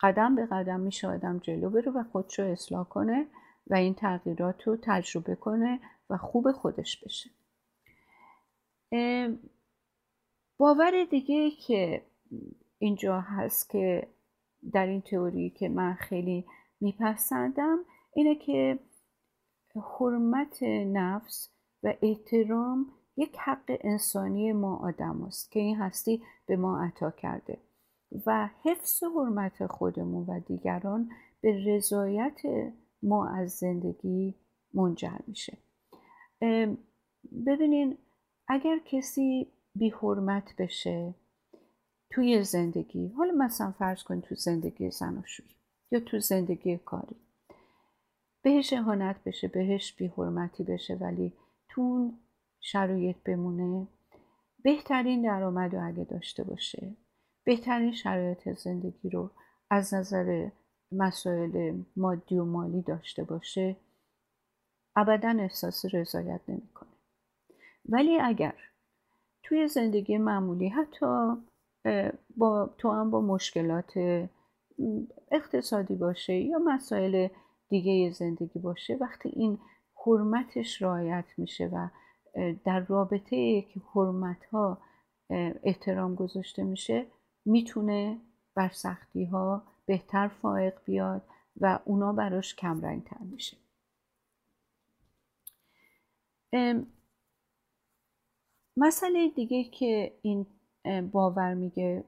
قدم 0.01 0.35
به 0.35 0.47
قدم 0.47 0.81
میشه 0.81 1.09
آدم 1.09 1.39
جلو 1.39 1.71
بره 1.71 1.93
و 1.93 2.05
خودش 2.13 2.39
رو 2.39 2.45
اصلاح 2.47 2.89
کنه 2.89 3.27
و 3.67 3.75
این 3.75 3.95
تغییرات 3.95 4.63
رو 4.63 4.77
تجربه 4.83 5.35
کنه 5.35 5.81
و 6.11 6.17
خوب 6.17 6.53
خودش 6.53 7.05
بشه. 7.05 7.31
باور 10.59 11.05
دیگه 11.11 11.51
که 11.51 12.03
اینجا 12.79 13.21
هست 13.21 13.71
که 13.71 14.09
در 14.73 14.87
این 14.87 15.01
تئوری 15.01 15.51
که 15.51 15.69
من 15.69 15.95
خیلی 15.95 16.47
میپسندم 16.81 17.79
اینه 18.15 18.35
که 18.35 18.79
حرمت 19.77 20.63
نفس 20.87 21.51
و 21.83 21.95
احترام 22.03 22.87
یک 23.17 23.37
حق 23.39 23.79
انسانی 23.81 24.53
ما 24.53 24.77
آدم 24.77 25.23
است 25.23 25.51
که 25.51 25.61
این 25.61 25.77
هستی 25.77 26.23
به 26.47 26.57
ما 26.57 26.85
عطا 26.85 27.11
کرده. 27.11 27.59
و 28.27 28.49
حفظ 28.63 29.03
حرمت 29.03 29.67
خودمون 29.67 30.27
و 30.27 30.41
دیگران 30.41 31.11
به 31.41 31.65
رضایت 31.67 32.41
ما 33.03 33.29
از 33.29 33.51
زندگی 33.51 34.35
منجر 34.75 35.19
میشه. 35.27 35.59
ببینین 37.47 37.99
اگر 38.49 38.79
کسی 38.79 39.53
بی 39.75 39.91
حرمت 39.91 40.57
بشه 40.59 41.15
توی 42.11 42.45
زندگی 42.45 43.09
حالا 43.09 43.33
مثلا 43.33 43.73
فرض 43.73 44.03
کن 44.03 44.21
تو 44.21 44.35
زندگی 44.35 44.91
زناشویی 44.91 45.57
یا 45.91 46.01
تو 46.01 46.21
زندگی 46.21 46.79
کاری 46.79 47.17
بهش 48.43 48.73
اهانت 48.73 49.17
بشه 49.25 49.49
بهش 49.49 49.93
بی 49.93 50.07
حرمتی 50.07 50.65
بشه 50.65 50.95
ولی 50.95 51.33
تو 51.69 52.13
شرایط 52.61 53.17
بمونه. 53.25 53.89
بهترین 54.65 55.23
درآمد 55.23 55.75
رو 55.75 55.87
اگه 55.87 56.05
داشته 56.05 56.45
باشه 56.45 56.97
بهترین 57.45 57.93
شرایط 57.93 58.49
زندگی 58.49 59.11
رو 59.11 59.31
از 59.71 59.95
نظر 59.95 60.49
مسائل 60.93 61.83
مادی 61.97 62.39
و 62.39 62.45
مالی 62.45 62.83
داشته 62.83 63.25
باشه 63.25 63.77
ابدا 64.97 65.37
احساس 65.39 65.95
رضایت 65.95 66.41
نمی‌کنه. 66.49 66.89
ولی 67.89 68.21
اگر 68.21 68.55
توی 69.43 69.69
زندگی 69.69 70.19
معمولی 70.19 70.69
حتی 70.69 71.37
با 72.37 72.75
تو 72.79 72.91
هم 72.91 73.11
با 73.11 73.21
مشکلات 73.21 73.93
اقتصادی 75.31 75.95
باشه 75.95 76.35
یا 76.35 76.59
مسائل 76.59 77.29
دیگه 77.73 78.11
زندگی 78.11 78.59
باشه 78.59 78.97
وقتی 79.01 79.29
این 79.29 79.59
حرمتش 80.07 80.83
رعایت 80.83 81.25
میشه 81.37 81.67
و 81.73 81.89
در 82.65 82.81
رابطه 82.81 83.63
که 83.63 83.81
حرمت 83.95 84.45
ها 84.45 84.79
احترام 85.63 86.15
گذاشته 86.15 86.63
میشه 86.63 87.07
می‌تونه 87.45 88.21
بر 88.55 88.69
سختی 88.69 89.25
ها 89.25 89.63
بهتر 89.87 90.29
فائق 90.29 90.75
بیاد 90.85 91.23
و 91.61 91.79
اونا 91.85 92.13
براش 92.13 92.55
کم 92.55 93.01
تر 93.01 93.19
میشه 93.21 93.57
مسئله 98.77 99.29
دیگه 99.29 99.65
که 99.65 100.19
این 100.23 100.47
باور 101.13 101.55
میگه 101.55 102.05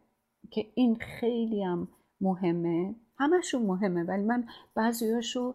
که 0.50 0.66
این 0.74 0.96
خیلی 0.96 1.62
هم 1.62 1.88
مهمه 2.20 2.94
همشون 3.18 3.62
مهمه 3.62 4.02
ولی 4.02 4.22
من 4.22 4.48
بعضیاشو 4.74 5.54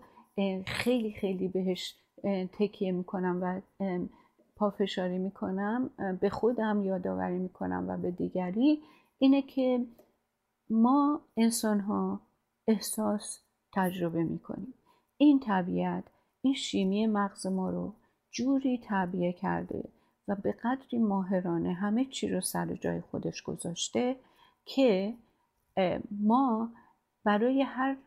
خیلی 0.66 1.12
خیلی 1.12 1.48
بهش 1.48 1.96
تکیه 2.52 2.92
می‌کنم 2.92 3.40
و 3.42 3.62
پافشاری 4.56 5.18
می‌کنم 5.18 5.90
به 6.22 6.30
خودم 6.30 6.84
یادآوری 6.84 7.38
می‌کنم 7.38 7.86
و 7.90 7.98
به 7.98 8.12
دیگری 8.12 8.82
اینه 9.20 9.42
که 9.42 9.86
ما 10.70 11.22
انسان 11.38 11.80
ها 11.80 12.20
احساس 12.68 13.40
تجربه 13.74 14.24
می‌کنیم. 14.24 14.74
این 15.18 15.40
طبیعت 15.40 16.04
این 16.42 16.54
شیمی 16.54 17.08
مغز 17.08 17.48
ما 17.48 17.70
رو 17.70 17.94
جوری 18.32 18.78
تعبیه 18.78 19.34
کرده 19.34 19.84
و 20.28 20.36
به 20.36 20.52
قدری 20.52 21.00
ماهرانه 21.00 21.74
همه 21.74 22.06
چی 22.06 22.30
رو 22.30 22.42
سر 22.42 22.76
جای 22.76 23.02
خودش 23.02 23.44
گذاشته 23.44 24.16
که 24.66 25.14
ما 26.12 26.70
برای 27.24 27.62
هر 27.62 27.98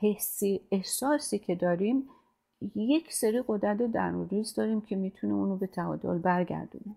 حسی 0.00 0.60
احساسی 0.72 1.38
که 1.38 1.54
داریم 1.54 2.08
یک 2.74 3.12
سری 3.12 3.42
قدرت 3.46 3.78
درونریز 3.78 4.54
داریم 4.54 4.80
که 4.80 4.96
می‌تونه 4.96 5.34
اونو 5.34 5.56
به 5.56 5.66
تعادل 5.66 6.18
برگردونه 6.18 6.96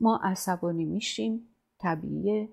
ما 0.00 0.20
عصبانی 0.22 0.84
میشیم 0.84 1.48
طبیعیه. 1.78 2.48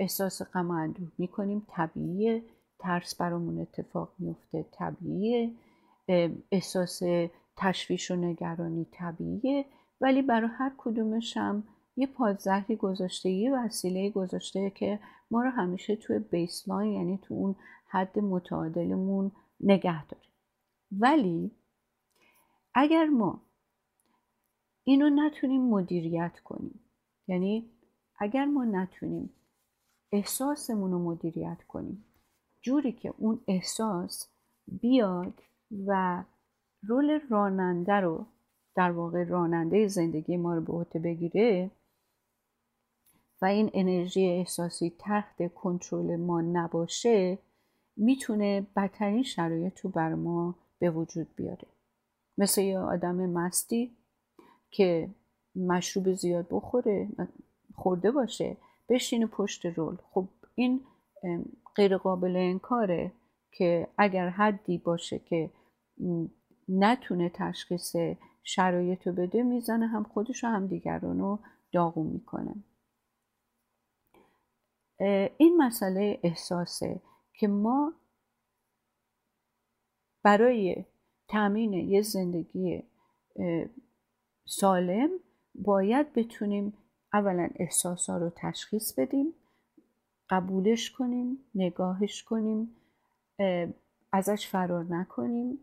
احساس 0.00 0.42
غم 0.42 0.70
و 0.70 0.72
اندوه 0.72 1.08
می‌کنیم 1.18 1.66
طبیعیه. 1.68 2.42
ترس 2.78 3.14
برامون 3.14 3.60
اتفاق 3.60 4.12
میفته 4.18 4.66
طبیعیه. 4.72 5.50
احساس 6.52 7.02
تشویش 7.56 8.10
و 8.10 8.16
نگرانی 8.16 8.86
طبیعیه. 8.92 9.64
ولی 10.00 10.22
برای 10.22 10.50
هر 10.52 10.72
کدومش 10.78 11.36
هم 11.36 11.64
یه 11.96 12.06
پادزهری 12.06 12.76
گذاشته 12.76 13.30
یه 13.30 13.58
وسیله 13.58 14.10
گذاشته 14.10 14.70
که 14.70 15.00
ما 15.30 15.42
رو 15.42 15.50
همیشه 15.50 15.96
توی 15.96 16.18
بیسلاین 16.18 16.92
یعنی 16.92 17.18
تو 17.22 17.34
اون 17.34 17.54
حد 17.86 18.18
متعادلمون 18.18 19.32
نگه 19.60 20.06
داره. 20.06 20.24
ولی 20.92 21.50
اگر 22.74 23.04
ما 23.04 23.40
اینو 24.84 25.10
نتونیم 25.10 25.62
مدیریت 25.62 26.40
کنیم 26.40 26.80
یعنی 27.28 27.70
اگر 28.18 28.44
ما 28.44 28.64
نتونیم 28.64 29.30
احساسمون 30.12 30.92
رو 30.92 30.98
مدیریت 30.98 31.62
کنیم 31.68 32.04
جوری 32.62 32.92
که 32.92 33.14
اون 33.18 33.40
احساس 33.48 34.28
بیاد 34.66 35.42
و 35.86 36.24
رول 36.82 37.20
راننده 37.30 37.92
رو 37.92 38.26
در 38.74 38.90
واقع 38.90 39.24
راننده 39.24 39.88
زندگی 39.88 40.36
ما 40.36 40.54
رو 40.54 40.60
به 40.60 40.72
عهده 40.72 40.98
بگیره 40.98 41.70
و 43.44 43.46
این 43.46 43.70
انرژی 43.74 44.26
احساسی 44.26 44.92
تحت 44.98 45.54
کنترل 45.54 46.16
ما 46.16 46.40
نباشه 46.40 47.38
می‌تونه 47.96 48.66
بدترین 48.76 49.22
شرایط 49.22 49.80
رو 49.80 49.90
بر 49.90 50.14
ما 50.14 50.54
به 50.78 50.90
وجود 50.90 51.26
بیاره. 51.36 51.68
مثل 52.38 52.62
یه 52.62 52.78
آدم 52.78 53.14
مستی 53.14 53.96
که 54.70 55.14
مشروب 55.56 56.14
زیاد 56.14 56.46
بخوره 56.50 57.08
خورده 57.74 58.10
باشه 58.10 58.56
بشینه 58.88 59.26
پشت 59.26 59.66
رول. 59.66 59.96
خب 60.10 60.28
این 60.54 60.80
غیر 61.76 61.96
قابل 61.96 62.36
انکاره 62.36 63.12
که 63.52 63.88
اگر 63.98 64.28
حدی 64.28 64.78
باشه 64.78 65.18
که 65.18 65.50
نتونه 66.68 67.30
تشخیص 67.34 67.96
شرایط 68.42 69.06
رو 69.06 69.12
بده 69.12 69.42
می‌زنه 69.42 69.86
هم 69.86 70.02
خودش 70.04 70.44
و 70.44 70.46
هم 70.46 70.66
دیگران 70.66 71.18
رو 71.18 71.38
داغون 71.72 72.06
می‌کنه. 72.06 72.54
این 75.36 75.56
مسئله 75.56 76.20
احساسه 76.22 77.00
که 77.32 77.48
ما 77.48 77.92
برای 80.22 80.84
تامین 81.28 81.72
یه 81.72 82.02
زندگی 82.02 82.82
سالم 84.46 85.10
باید 85.54 86.12
بتونیم 86.12 86.72
اولا 87.12 87.48
احساسا 87.54 88.18
رو 88.18 88.32
تشخیص 88.36 88.94
بدیم 88.98 89.34
قبولش 90.30 90.90
کنیم 90.90 91.38
نگاهش 91.54 92.22
کنیم 92.22 92.76
ازش 94.12 94.48
فرار 94.48 94.84
نکنیم 94.84 95.58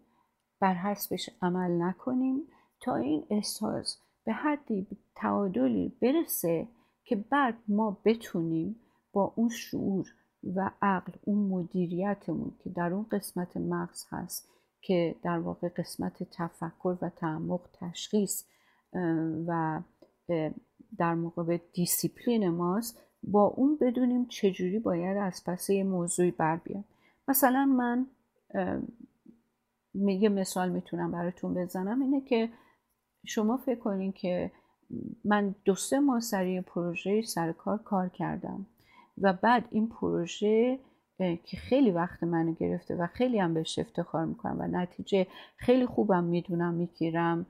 بر 0.59 0.73
حسبش 0.73 1.29
عمل 1.41 1.71
نکنیم 1.71 2.47
تا 2.79 2.95
این 2.95 3.25
احساس 3.29 3.97
به 4.23 4.33
حدی 4.33 4.87
تعادلی 5.15 5.93
برسه 6.01 6.67
که 7.03 7.15
بعد 7.15 7.57
ما 7.67 7.97
بتونیم 8.05 8.75
با 9.13 9.33
اون 9.35 9.49
شعور 9.49 10.13
و 10.55 10.71
عقل 10.81 11.13
اون 11.23 11.37
مدیریتمون 11.37 12.51
که 12.59 12.69
در 12.69 12.93
اون 12.93 13.05
قسمت 13.11 13.57
مغز 13.57 14.05
هست 14.09 14.49
که 14.81 15.15
در 15.23 15.39
واقع 15.39 15.69
قسمت 15.69 16.23
تفکر 16.23 16.97
و 17.01 17.09
تعمق 17.09 17.61
تشخیص 17.73 18.43
و 19.47 19.81
در 20.97 21.15
موقع 21.15 21.57
دیسیپلین 21.73 22.49
ماست 22.49 22.99
با 23.23 23.43
اون 23.43 23.77
بدونیم 23.81 24.25
چجوری 24.25 24.79
باید 24.79 25.17
از 25.17 25.43
پس 25.45 25.69
یه 25.69 25.83
موضوعی 25.83 26.31
بر 26.31 26.55
بیاد. 26.57 26.83
مثلا 27.27 27.65
من 27.65 28.07
یه 29.93 30.29
مثال 30.29 30.69
می‌تونم 30.69 31.11
براتون 31.11 31.53
بزنم 31.53 32.01
اینه 32.01 32.21
که 32.21 32.49
شما 33.25 33.57
فکر 33.57 33.79
کنین 33.79 34.11
که 34.11 34.51
من 35.25 35.55
دو 35.65 35.75
سه 35.75 35.99
ماه 35.99 36.19
سری 36.19 36.61
پروژه 36.61 37.21
سر 37.21 37.51
کار 37.51 37.77
کار 37.77 38.09
کردم. 38.09 38.65
و 39.21 39.33
بعد 39.33 39.65
این 39.71 39.89
پروژه 39.89 40.79
که 41.17 41.57
خیلی 41.57 41.91
وقت 41.91 42.23
منو 42.23 42.53
گرفته 42.53 42.95
و 42.95 43.07
خیلی 43.07 43.39
هم 43.39 43.53
بهش 43.53 43.79
افتخار 43.79 44.25
می‌کنم 44.25 44.57
و 44.59 44.67
نتیجه 44.67 45.27
خیلی 45.57 45.85
خوبم 45.85 46.23
می‌دونم 46.23 46.73
می‌گیرم 46.73 47.45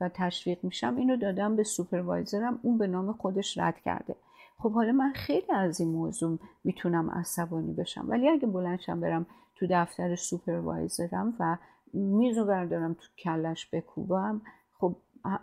و 0.00 0.08
تشویق 0.14 0.64
میشم 0.64 0.96
اینو 0.96 1.16
دادم 1.16 1.56
به 1.56 1.62
سوپروایزرم 1.62 2.58
اون 2.62 2.78
به 2.78 2.86
نام 2.86 3.12
خودش 3.12 3.58
رد 3.58 3.80
کرده. 3.80 4.16
خب 4.58 4.72
حالا 4.72 4.92
من 4.92 5.12
خیلی 5.12 5.52
از 5.52 5.80
این 5.80 5.90
موضوع 5.90 6.38
می‌تونم 6.64 7.10
عصبانی 7.10 7.72
بشم 7.72 8.04
ولی 8.08 8.28
اگه 8.28 8.46
بلندشم 8.46 9.00
برم 9.00 9.26
تو 9.54 9.66
دفتر 9.70 10.16
سوپروایزرم 10.16 11.34
و 11.40 11.56
میزو 11.92 12.44
بردارم 12.44 12.94
تو 12.94 13.06
کلش 13.18 13.68
بکوبم 13.72 14.42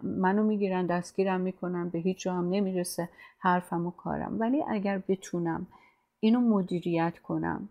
منو 0.03 0.43
می‌گیرن 0.43 0.85
دستگیرم 0.85 1.41
می‌کنن 1.41 1.89
به 1.89 1.99
هیچ 1.99 2.21
جا 2.21 2.33
هم 2.33 2.49
نمی‌رسه 2.49 3.09
حرفم 3.39 3.87
و 3.87 3.91
کارم. 3.91 4.39
ولی 4.39 4.63
اگر 4.69 5.03
بتونم 5.07 5.67
اینو 6.19 6.39
مدیریت 6.39 7.19
کنم 7.19 7.69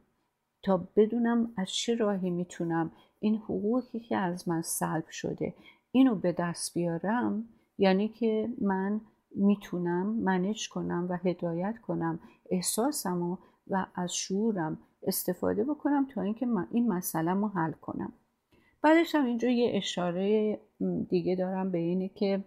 تا 0.62 0.88
بدونم 0.96 1.52
از 1.56 1.70
چه 1.70 1.94
راهی 1.94 2.30
می‌تونم 2.30 2.90
این 3.20 3.36
حقوقی 3.36 4.00
که 4.00 4.16
از 4.16 4.48
من 4.48 4.62
سلب 4.62 5.08
شده 5.08 5.54
اینو 5.92 6.14
به 6.14 6.32
دست 6.32 6.74
بیارم 6.74 7.48
یعنی 7.78 8.08
که 8.08 8.48
من 8.60 9.00
می‌تونم 9.34 10.06
منج 10.06 10.68
کنم 10.68 11.06
و 11.10 11.18
هدایت 11.24 11.74
کنم 11.78 12.20
احساسم 12.50 13.22
و 13.68 13.86
از 13.94 14.14
شعورم 14.16 14.78
استفاده 15.02 15.64
بکنم 15.64 16.06
تا 16.14 16.22
اینکه 16.22 16.46
من 16.46 16.68
این 16.70 16.88
مسئله 16.92 17.34
رو 17.34 17.48
حل 17.48 17.72
کنم. 17.72 18.12
بعدش 18.86 19.14
هم 19.14 19.26
اینجا 19.26 19.48
یه 19.48 19.70
اشاره 19.74 20.58
دیگه 21.08 21.36
دارم 21.36 21.70
به 21.70 21.78
اینه 21.78 22.08
که 22.08 22.44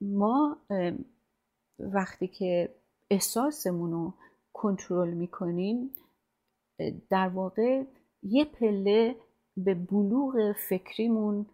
ما 0.00 0.58
وقتی 1.78 2.28
که 2.28 2.74
احساسمون 3.10 3.92
رو 3.92 4.14
کنترل 4.52 5.10
می‌کنیم 5.14 5.90
در 7.10 7.28
واقع 7.28 7.84
یه 8.22 8.44
پله 8.44 9.16
به 9.56 9.74
بلوغ 9.74 10.52
فکریمون 10.68 11.46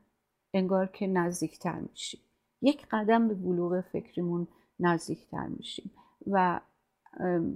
انگار 0.55 0.87
که 0.87 1.07
نزدیکتر 1.07 1.79
میشیم. 1.81 2.21
یک 2.63 2.87
قدم 2.91 3.29
به 3.29 3.35
بلوغ 3.35 3.81
فکریمون 3.81 4.49
نزدیکتر 4.81 5.47
میشیم 5.47 5.91
و 6.27 6.61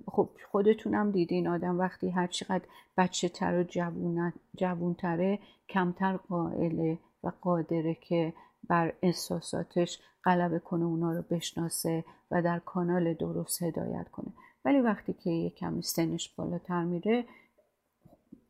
خب 0.07 0.31
خودتونم 0.51 1.11
دیدین 1.11 1.49
آدم 1.49 1.79
وقتی 1.79 2.11
هر 2.11 2.27
چقدر 2.27 2.65
بچه 2.97 3.29
تر 3.29 3.59
و 3.59 3.65
جوونتره 4.57 5.39
کمتر 5.69 6.17
قائله 6.17 6.99
و 7.25 7.33
قادره 7.41 7.95
که 7.95 8.33
بر 8.69 8.93
احساساتش 9.03 10.01
غلبه 10.25 10.59
کنه 10.59 10.85
اونا 10.85 11.13
رو 11.13 11.23
بشناسه 11.31 12.05
و 12.31 12.43
در 12.43 12.59
کانال 12.59 13.15
درست 13.15 13.63
هدایت 13.63 14.09
کنه. 14.09 14.33
ولی 14.65 14.81
وقتی 14.81 15.13
که 15.13 15.31
یه 15.31 15.51
کمی 15.51 15.83
سنش 15.83 16.35
بالاتر 16.37 16.85
میره 16.85 17.25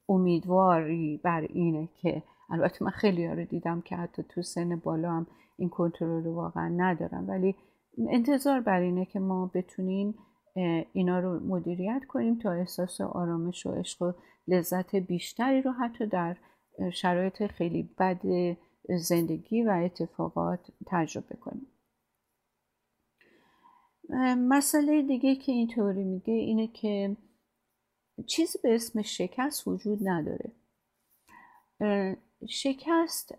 امیدواری 0.08 1.20
بر 1.24 1.40
اینه 1.40 1.88
که 1.96 2.22
البته 2.50 2.84
من 2.84 2.90
خیلی 2.90 3.26
رو 3.26 3.44
دیدم 3.44 3.80
که 3.80 3.96
حتی 3.96 4.22
تو 4.28 4.42
سن 4.42 4.76
بالا 4.76 5.12
هم 5.12 5.26
این 5.56 5.68
کنترل 5.68 6.24
رو 6.24 6.34
واقعا 6.34 6.68
ندارم 6.68 7.28
ولی 7.28 7.54
انتظار 8.08 8.60
بر 8.60 8.80
اینه 8.80 9.04
که 9.04 9.20
ما 9.20 9.50
بتونیم 9.54 10.14
اینا 10.92 11.18
رو 11.20 11.40
مدیریت 11.40 12.02
کنیم 12.08 12.38
تا 12.38 12.52
احساس 12.52 13.00
آرامش 13.00 13.66
و 13.66 13.70
عشق 13.70 14.02
و 14.02 14.12
لذت 14.48 14.96
بیشتری 14.96 15.62
رو 15.62 15.72
حتی 15.72 16.06
در 16.06 16.36
شرایط 16.92 17.46
خیلی 17.46 17.82
بد 17.98 18.20
زندگی 18.88 19.62
و 19.62 19.70
اتفاقات 19.70 20.60
تجربه 20.86 21.36
کنیم. 21.36 21.66
مسئله 24.38 25.02
دیگه 25.02 25.36
که 25.36 25.52
اینطوری 25.52 26.04
میگه 26.04 26.34
اینه 26.34 26.66
که 26.66 27.16
چیزی 28.26 28.58
به 28.62 28.74
اسم 28.74 29.02
شکست 29.02 29.68
وجود 29.68 30.08
نداره. 30.08 30.52
شکست 32.48 33.34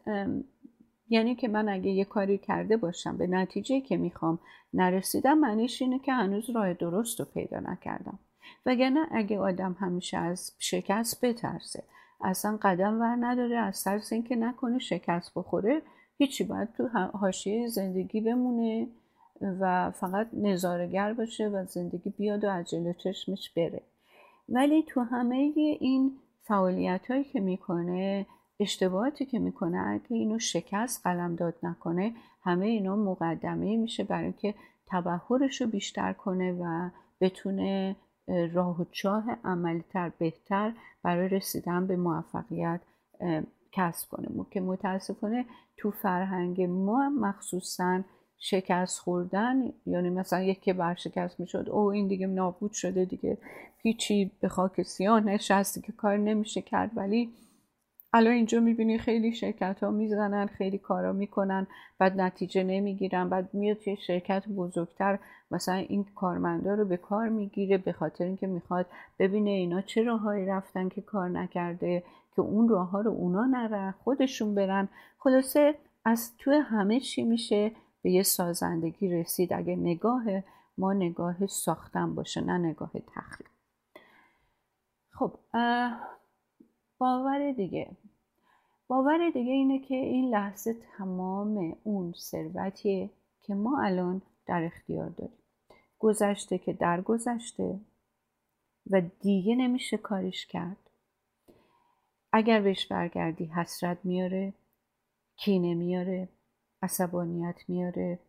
یعنی 1.09 1.35
که 1.35 1.47
من 1.47 1.69
اگه 1.69 1.91
یه 1.91 2.05
کاری 2.05 2.37
کرده 2.37 2.77
باشم 2.77 3.17
به 3.17 3.27
نتیجه 3.27 3.81
که 3.81 3.97
می‌خوام 3.97 4.39
نرسیدم 4.73 5.37
معنیش 5.37 5.81
اینه 5.81 5.99
که 5.99 6.13
هنوز 6.13 6.49
راه 6.49 6.73
درست 6.73 7.19
رو 7.19 7.25
پیدا 7.25 7.59
نکردم. 7.59 8.19
وگرنه 8.65 9.07
اگه 9.11 9.39
آدم 9.39 9.75
همیشه 9.79 10.17
از 10.17 10.51
شکست 10.59 11.25
بترسه 11.25 11.83
اصلا 12.21 12.57
قدم 12.61 13.01
ور 13.01 13.17
نداره 13.19 13.57
از 13.57 13.83
ترس 13.83 14.13
اینکه 14.13 14.35
نکنه 14.35 14.79
شکست 14.79 15.31
بخوره 15.35 15.81
هیچی 16.17 16.43
باید 16.43 16.73
تو 16.73 16.87
حاشیه 17.13 17.67
زندگی 17.67 18.21
بمونه 18.21 18.87
و 19.41 19.91
فقط 19.91 20.27
نظارگر 20.33 21.13
باشه 21.13 21.47
و 21.47 21.65
زندگی 21.65 22.09
بیاد 22.09 22.43
و 22.43 22.49
از 22.49 22.69
جلو 22.69 22.93
چشمش 22.93 23.49
بره. 23.49 23.81
ولی 24.49 24.83
تو 24.83 25.01
همه 25.01 25.35
این 25.79 26.17
فعالیت 26.43 27.11
هایی 27.11 27.23
که 27.23 27.39
می‌کنه 27.39 28.25
اشتباهاتی 28.59 29.25
که 29.25 29.39
می‌کنه 29.39 29.77
اگه 29.87 30.05
اینو 30.09 30.39
شکست 30.39 31.03
قلم 31.03 31.35
داد 31.35 31.55
نکنه 31.63 32.13
همه 32.43 32.65
اینا 32.65 32.95
مقدمه 32.95 33.77
میشه 33.77 34.03
برای 34.03 34.23
اینکه 34.23 34.55
تبهرش 34.87 35.61
رو 35.61 35.67
بیشتر 35.67 36.13
کنه 36.13 36.51
و 36.51 36.89
بتونه 37.21 37.95
راه 38.53 38.81
و 38.81 38.85
چاه 38.91 39.25
عملیتر 39.43 40.11
بهتر 40.17 40.73
برای 41.03 41.29
رسیدن 41.29 41.87
به 41.87 41.95
موفقیت 41.95 42.81
کسب 43.71 44.09
کنه. 44.09 44.27
که 44.51 44.61
متاسفانه 44.61 45.45
تو 45.77 45.91
فرهنگ 45.91 46.61
ما 46.61 47.09
مخصوصا 47.09 48.01
شکست 48.37 48.99
خوردن 48.99 49.73
یعنی 49.85 50.09
مثلا 50.09 50.41
یکی 50.41 50.73
برشکست 50.73 51.39
می‌شد 51.39 51.69
او 51.69 51.91
این 51.91 52.07
دیگه 52.07 52.27
نابود 52.27 52.71
شده 52.71 53.05
دیگه 53.05 53.37
هیچی 53.77 54.31
به 54.41 54.47
خاک 54.47 54.81
سیاه 54.81 55.19
نشستی 55.19 55.81
که 55.81 55.91
کار 55.91 56.17
نمیشه 56.17 56.61
کرد. 56.61 56.91
ولی 56.95 57.29
الان 58.17 58.33
اینجا 58.33 58.59
می‌بینی 58.59 58.97
خیلی 58.97 59.33
شرکت 59.33 59.83
ها 59.83 59.91
می‌زنن 59.91 60.45
خیلی 60.45 60.77
کارا 60.77 61.13
می‌کنن 61.13 61.67
بعد 61.99 62.21
نتیجه 62.21 62.63
نمی‌گیرن 62.63 63.29
بعد 63.29 63.53
میاد 63.53 63.87
یه 63.87 63.95
شرکت 63.95 64.47
بزرگتر 64.47 65.19
مثلا 65.51 65.75
این 65.75 66.05
کارمندا 66.15 66.73
رو 66.73 66.85
به 66.85 66.97
کار 66.97 67.29
می‌گیره 67.29 67.77
به 67.77 67.91
خاطر 67.91 68.23
اینکه 68.23 68.47
می‌خواد 68.47 68.85
ببینه 69.19 69.49
اینا 69.49 69.81
چه 69.81 70.03
راههایی 70.03 70.45
رفتن 70.45 70.89
که 70.89 71.01
کار 71.01 71.29
نکرده 71.29 72.03
که 72.35 72.41
اون 72.41 72.69
راه 72.69 72.89
ها 72.89 73.01
رو 73.01 73.11
اونا 73.11 73.45
نرن 73.45 73.93
خودشون 74.03 74.55
برن. 74.55 74.89
خلاصه 75.19 75.75
از 76.05 76.37
تو 76.37 76.51
همه 76.51 76.99
چی 76.99 77.23
میشه 77.23 77.71
به 78.01 78.11
یه 78.11 78.23
سازندگی 78.23 79.09
رسید. 79.09 79.53
اگه 79.53 79.75
نگاه 79.75 80.23
ما 80.77 80.93
نگاه 80.93 81.47
ساختن 81.47 82.15
باشه 82.15 82.41
نه 82.41 82.57
نگاه 82.57 82.91
تخریب. 83.15 83.47
خب 85.11 85.33
باور 86.97 87.51
دیگه. 87.51 87.91
باور 88.87 89.29
دیگه 89.29 89.51
اینه 89.51 89.79
که 89.79 89.95
این 89.95 90.29
لحظه 90.29 90.75
تمام 90.97 91.77
اون 91.83 92.13
ثروتیه 92.17 93.09
که 93.41 93.55
ما 93.55 93.81
الان 93.81 94.21
در 94.45 94.63
اختیار 94.63 95.09
داریم. 95.09 95.37
گذشته 95.99 96.57
که 96.57 96.73
در 96.73 97.01
گذشته 97.01 97.79
و 98.89 99.01
دیگه 99.19 99.55
نمیشه 99.55 99.97
کارش 99.97 100.45
کرد. 100.45 100.89
اگر 102.31 102.61
بهش 102.61 102.85
برگردی 102.85 103.45
حسرت 103.45 103.97
میاره 104.03 104.53
کینه 105.37 105.73
میاره 105.73 106.29
عصبانیت 106.81 107.55
میاره 107.67 108.19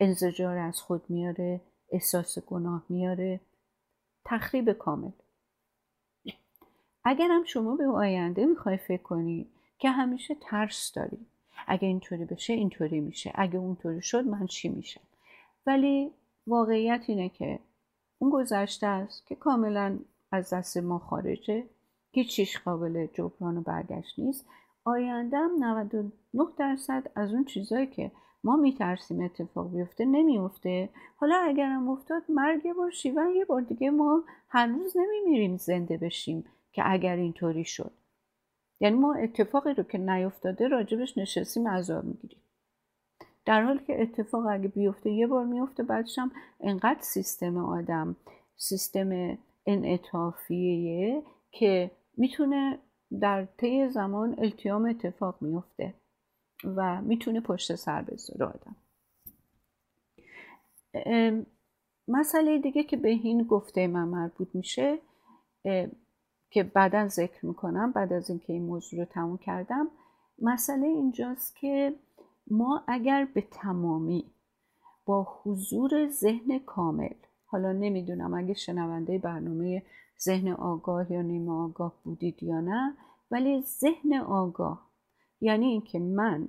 انزجار 0.00 0.58
از 0.58 0.80
خود 0.80 1.10
میاره 1.10 1.60
احساس 1.92 2.38
گناه 2.38 2.84
میاره. 2.88 3.40
تخریب 4.24 4.72
کامل. 4.72 5.10
اگر 7.04 7.28
هم 7.30 7.44
شما 7.44 7.76
به 7.76 7.86
آینده 7.86 8.46
می‌خوای 8.46 8.76
فکر 8.76 9.02
کنی 9.02 9.46
که 9.78 9.90
همیشه 9.90 10.36
ترس 10.40 10.92
داری 10.94 11.26
اگه 11.66 11.88
اینطوری 11.88 12.24
بشه 12.24 12.52
اینطوری 12.52 13.00
میشه 13.00 13.32
اگه 13.34 13.58
اونطوری 13.58 14.02
شد 14.02 14.26
من 14.26 14.46
چی 14.46 14.68
میشم؟ 14.68 15.00
ولی 15.66 16.10
واقعیت 16.46 17.04
اینه 17.06 17.28
که 17.28 17.58
اون 18.18 18.30
گذشته 18.30 18.86
است 18.86 19.26
که 19.26 19.34
کاملا 19.34 19.98
از 20.32 20.54
دست 20.54 20.76
ما 20.76 20.98
خارجه 20.98 21.64
هیچ 22.12 22.60
قابل 22.64 23.06
جبران 23.06 23.56
و 23.56 23.60
برگشت 23.60 24.18
نیست. 24.18 24.46
آینده 24.84 25.36
هم 25.36 25.50
99 25.58 26.12
درصد 26.58 27.10
از 27.14 27.32
اون 27.32 27.44
چیزایی 27.44 27.86
که 27.86 28.10
ما 28.44 28.56
میترسیم 28.56 29.20
اتفاق 29.20 29.72
بیفته 29.72 30.04
نمیفته 30.04 30.88
حالا 31.16 31.36
اگرم 31.36 31.88
افتاد 31.88 32.22
مرگ 32.28 32.72
بار 32.72 32.90
شیون 32.90 33.34
یه 33.36 33.44
بار 33.44 33.60
دیگه 33.60 33.90
ما 33.90 34.24
هنوز 34.48 34.96
نمیمیریم 34.96 35.56
زنده 35.56 35.96
بشیم. 35.96 36.44
که 36.72 36.82
اگر 36.84 37.16
اینطوری 37.16 37.64
شد. 37.64 37.92
یعنی 38.80 38.96
ما 38.96 39.14
اتفاقی 39.14 39.74
رو 39.74 39.82
که 39.82 39.98
نیفتاده 39.98 40.68
راجبش 40.68 41.18
نشستیم 41.18 41.68
عذاب 41.68 42.04
می‌گیریم. 42.04 42.42
در 43.44 43.62
حالی 43.62 43.84
که 43.84 44.02
اتفاق 44.02 44.46
اگه 44.46 44.68
بیفته 44.68 45.10
یه 45.10 45.26
بار 45.26 45.44
میفته 45.44 45.82
بعدش 45.82 46.18
هم 46.18 46.32
انقدر 46.60 47.00
سیستم 47.00 47.56
آدم 47.56 48.16
سیستم 48.56 49.38
انعطافیه 49.66 51.22
که 51.50 51.90
می‌تونه 52.16 52.78
در 53.20 53.44
طی 53.44 53.88
زمان 53.88 54.34
التیام 54.38 54.84
اتفاق 54.84 55.42
میفته 55.42 55.94
و 56.64 57.02
می‌تونه 57.02 57.40
پشت 57.40 57.74
سر 57.74 58.02
بذاره 58.02 58.46
آدم. 58.46 58.76
مسئله 62.08 62.58
دیگه 62.58 62.84
که 62.84 62.96
به 62.96 63.08
این 63.08 63.42
گفته 63.42 63.86
من 63.86 64.08
مربوط 64.08 64.48
میشه 64.54 64.98
که 66.52 66.62
بعدا 66.62 67.08
ذکر 67.08 67.46
می‌کنم 67.46 67.92
بعد 67.92 68.12
از 68.12 68.30
اینکه 68.30 68.52
این 68.52 68.62
موضوع 68.62 69.00
رو 69.00 69.04
تموم 69.04 69.38
کردم 69.38 69.88
مسئله 70.42 70.86
اینجاست 70.86 71.56
که 71.56 71.94
ما 72.50 72.84
اگر 72.88 73.28
به 73.34 73.40
تمامی 73.40 74.24
با 75.06 75.40
حضور 75.42 76.08
ذهن 76.08 76.58
کامل 76.58 77.14
حالا 77.46 77.72
نمی‌دونم 77.72 78.34
اگه 78.34 78.54
شنونده 78.54 79.18
برنامه 79.18 79.82
ذهن 80.24 80.48
آگاه 80.48 81.12
یا 81.12 81.22
نیمه 81.22 81.52
آگاه 81.52 81.94
بودید 82.04 82.42
یا 82.42 82.60
نه 82.60 82.96
ولی 83.30 83.62
ذهن 83.62 84.14
آگاه 84.14 84.90
یعنی 85.40 85.66
اینکه 85.66 85.98
من 85.98 86.48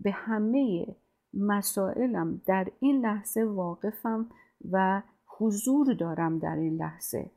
به 0.00 0.10
همه 0.10 0.86
مسائلم 1.34 2.42
در 2.46 2.68
این 2.80 3.00
لحظه 3.00 3.44
واقفم 3.44 4.30
و 4.70 5.02
حضور 5.38 5.94
دارم 5.94 6.38
در 6.38 6.56
این 6.56 6.76
لحظه. 6.76 7.30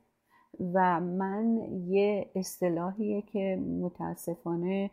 و 0.74 1.00
من 1.00 1.58
یه 1.88 2.30
اصطلاحیه 2.34 3.22
که 3.22 3.56
متاسفانه 3.80 4.90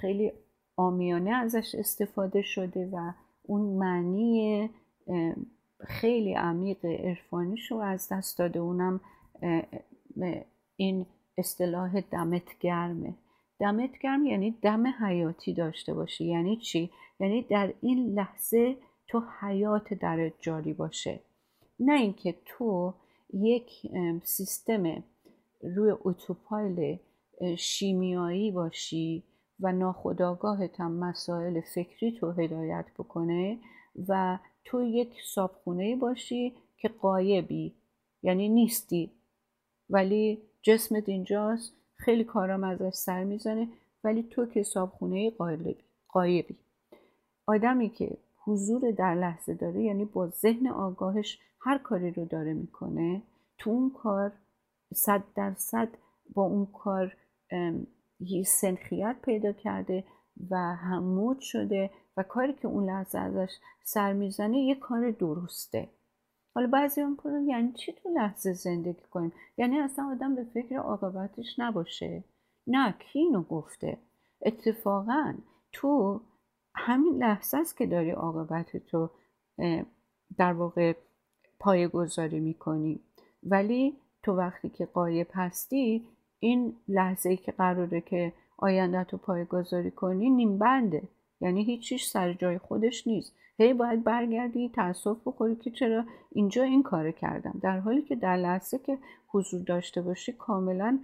خیلی 0.00 0.32
آمیانه 0.76 1.30
ازش 1.30 1.74
استفاده 1.74 2.42
شده 2.42 2.88
و 2.92 3.12
اون 3.42 3.60
معنی 3.60 4.70
خیلی 5.80 6.34
عمیق 6.34 6.84
عرفانیش 6.84 7.70
رو 7.70 7.78
از 7.78 8.08
دست 8.12 8.38
داده. 8.38 8.60
اونم 8.60 9.00
این 10.76 11.06
اصطلاح 11.38 12.00
دمت 12.00 12.58
گرمه 12.60 13.14
دمت 13.60 13.98
گرم 13.98 14.26
یعنی 14.26 14.50
دم 14.62 14.86
حیاتی 14.86 15.54
داشته 15.54 15.94
باشی. 15.94 16.24
یعنی 16.24 16.56
چی؟ 16.56 16.90
یعنی 17.20 17.42
در 17.42 17.72
این 17.80 18.14
لحظه 18.14 18.76
تو 19.08 19.22
حیات 19.40 19.94
در 19.94 20.32
جاری 20.40 20.72
باشه. 20.72 21.20
نه 21.80 21.92
اینکه 21.92 22.34
تو 22.44 22.94
یک 23.34 23.70
سیستم 24.24 25.04
روی 25.62 25.92
اتوپایل 26.04 26.98
شیمیایی 27.58 28.50
باشی 28.50 29.24
و 29.60 29.72
ناخداگاهت 29.72 30.80
هم 30.80 30.92
مسائل 30.92 31.60
فکری 31.60 32.12
تو 32.12 32.30
هدایت 32.30 32.86
بکنه 32.98 33.58
و 34.08 34.38
تو 34.64 34.82
یک 34.82 35.12
صابخونه 35.34 35.96
باشی 35.96 36.54
که 36.76 36.88
قایبی 36.88 37.74
یعنی 38.22 38.48
نیستی. 38.48 39.10
ولی 39.90 40.42
جسمت 40.62 41.08
اینجاست 41.08 41.72
خیلی 41.96 42.24
کارام 42.24 42.64
ازش 42.64 42.94
سر 42.94 43.24
می‌زنه 43.24 43.68
ولی 44.04 44.22
تو 44.22 44.46
که 44.46 44.62
صابخونه 44.62 45.32
قایبی. 46.08 46.56
آدمی 47.46 47.90
که 47.90 48.16
حضور 48.48 48.90
در 48.90 49.14
لحظه 49.14 49.54
داره 49.54 49.82
یعنی 49.82 50.04
با 50.04 50.28
ذهن 50.28 50.66
آگاهش 50.66 51.38
هر 51.60 51.78
کاری 51.78 52.10
رو 52.10 52.24
داره 52.24 52.52
می‌کنه 52.52 53.22
تو 53.58 53.70
اون 53.70 53.90
کار 53.90 54.32
صد 54.94 55.22
درصد 55.34 55.88
با 56.34 56.42
اون 56.42 56.66
کار 56.66 57.16
سنخیت 58.46 59.16
پیدا 59.22 59.52
کرده 59.52 60.04
و 60.50 60.56
همود 60.56 61.40
شده 61.40 61.90
و 62.16 62.22
کاری 62.22 62.52
که 62.52 62.68
اون 62.68 62.84
لحظه 62.84 63.18
ازش 63.18 63.58
سر 63.84 64.12
می‌زنه 64.12 64.58
یه 64.58 64.74
کار 64.74 65.10
درسته. 65.10 65.88
حالا 66.54 66.66
بعضی 66.66 67.00
هم 67.00 67.16
کنن 67.16 67.48
یعنی 67.48 67.72
چی 67.72 67.92
تو 67.92 68.08
لحظه 68.08 68.52
زندگی 68.52 69.02
کنیم؟ 69.10 69.32
یعنی 69.56 69.78
اصلا 69.78 70.10
آدم 70.10 70.34
به 70.34 70.44
فکر 70.44 70.76
عاقبتش 70.76 71.58
نباشه. 71.58 72.24
نه 72.66 72.94
کی 72.98 73.32
گفته؟ 73.50 73.98
اتفاقا 74.42 75.34
تو 75.72 76.20
همین 76.74 77.16
لحظه 77.16 77.58
است 77.58 77.76
که 77.76 77.86
داری 77.86 78.10
عاقبت 78.10 78.76
تو 78.76 79.10
در 80.36 80.52
واقع 80.52 80.92
پایه 81.58 81.88
گذاری 81.88 82.40
می‌کنی. 82.40 83.00
ولی 83.42 83.96
تو 84.22 84.32
وقتی 84.32 84.68
که 84.68 84.86
قایب 84.86 85.26
هستی 85.34 86.04
این 86.40 86.76
لحظه 86.88 87.28
ای 87.30 87.36
که 87.36 87.52
قراره 87.52 88.00
که 88.00 88.32
آینده 88.56 89.04
تو 89.04 89.16
پایه 89.16 89.44
گذاری 89.44 89.90
کنی 89.90 90.30
نیم 90.30 90.58
بنده. 90.58 91.02
یعنی 91.40 91.64
هیچیش 91.64 92.06
سر 92.06 92.32
جای 92.32 92.58
خودش 92.58 93.06
نیست. 93.06 93.34
هی 93.58 93.74
باید 93.74 94.04
برگردی 94.04 94.68
تاسف 94.68 95.16
بخوری 95.26 95.56
که 95.56 95.70
چرا 95.70 96.04
اینجا 96.32 96.62
این 96.62 96.82
کار 96.82 97.10
کردم. 97.10 97.58
در 97.62 97.80
حالی 97.80 98.02
که 98.02 98.16
در 98.16 98.36
لحظه 98.36 98.78
که 98.78 98.98
حضور 99.28 99.62
داشته 99.62 100.02
باشی 100.02 100.32
کاملا 100.32 100.98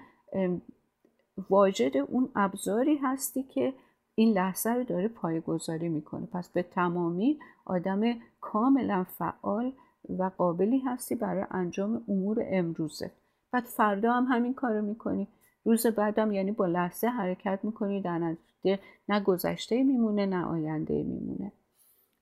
واجد 1.51 1.97
اون 1.97 2.29
ابزاری 2.37 2.97
هستی 2.97 3.43
که 3.43 3.75
این 4.15 4.33
لحظه 4.33 4.71
رو 4.71 4.85
داره 4.85 5.09
پایگذاری 5.09 5.89
می‌کنه. 5.89 6.27
پس 6.27 6.49
به 6.49 6.63
تمامی 6.63 7.39
آدم 7.65 8.03
کاملا 8.41 9.05
فعال 9.05 9.73
و 10.19 10.31
قابلی 10.39 10.79
هستی 10.79 11.15
برای 11.15 11.45
انجام 11.51 12.05
امور 12.09 12.45
امروزه. 12.47 13.11
بعد 13.53 13.65
فردا 13.65 14.13
هم 14.13 14.25
همین 14.25 14.55
کارو 14.55 14.83
می‌کنی. 14.83 15.29
روز 15.65 15.87
بعدم 15.87 16.33
یعنی 16.33 16.53
با 16.53 16.67
لحظه 16.67 17.07
حرکت 17.07 17.59
می‌کنی. 17.63 18.01
در 18.01 18.19
نتیجه 18.19 18.79
نه 19.09 19.21
گذشته 19.21 19.83
میمونه 19.83 20.27
نه 20.27 20.45
آینده 20.45 21.03
میمونه. 21.03 21.53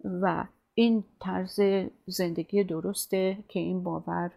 و 0.04 0.44
این 0.74 1.04
طرز 1.20 1.60
زندگی 2.06 2.64
درسته 2.64 3.38
که 3.48 3.60
این 3.60 3.82
باور 3.82 4.30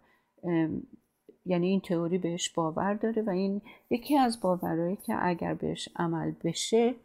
یعنی 1.45 1.67
این 1.67 1.81
تئوری 1.81 2.17
بهش 2.17 2.49
باور 2.49 2.93
داره 2.93 3.21
و 3.21 3.29
این 3.29 3.61
یکی 3.89 4.17
از 4.17 4.41
باورهایی 4.41 4.95
که 4.95 5.15
اگر 5.19 5.53
بهش 5.53 5.89
عمل 5.95 6.31
بشه 6.43 6.95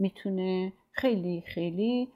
می‌تونه 0.00 0.72
خیلی 0.92 1.40
خیلی 1.46 2.08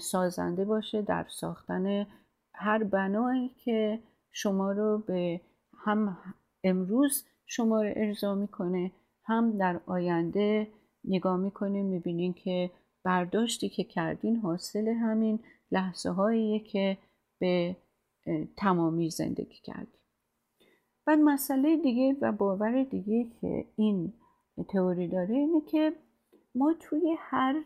سازنده 0.00 0.64
باشه 0.64 1.02
در 1.02 1.26
ساختن 1.28 2.06
هر 2.54 2.84
بنایی 2.84 3.48
که 3.48 3.98
شما 4.32 4.72
رو 4.72 4.98
به 4.98 5.40
هم 5.84 6.18
امروز 6.64 7.24
شما 7.46 7.82
رو 7.82 7.92
ارضا 7.96 8.34
می‌کنه 8.34 8.92
هم 9.24 9.58
در 9.58 9.80
آینده 9.86 10.68
نگاه 11.04 11.36
می‌کنین 11.36 11.86
می‌بینین 11.86 12.32
که 12.32 12.70
برداشتی 13.04 13.68
که 13.68 13.84
کردین 13.84 14.36
حاصل 14.36 14.88
همین 14.88 15.38
لحظه 15.70 16.10
هاییه 16.10 16.60
که 16.60 16.98
به 17.38 17.76
تمامی 18.56 19.10
زندگی 19.10 19.58
کردیم 19.62 20.00
بعد 21.06 21.18
مسئله 21.18 21.76
دیگه 21.76 22.16
و 22.20 22.32
باور 22.32 22.82
دیگه 22.82 23.26
که 23.40 23.64
این 23.76 24.12
تئوری 24.68 25.08
داره 25.08 25.34
اینه 25.34 25.60
که 25.60 25.92
ما 26.54 26.74
توی 26.80 27.16
هر 27.18 27.64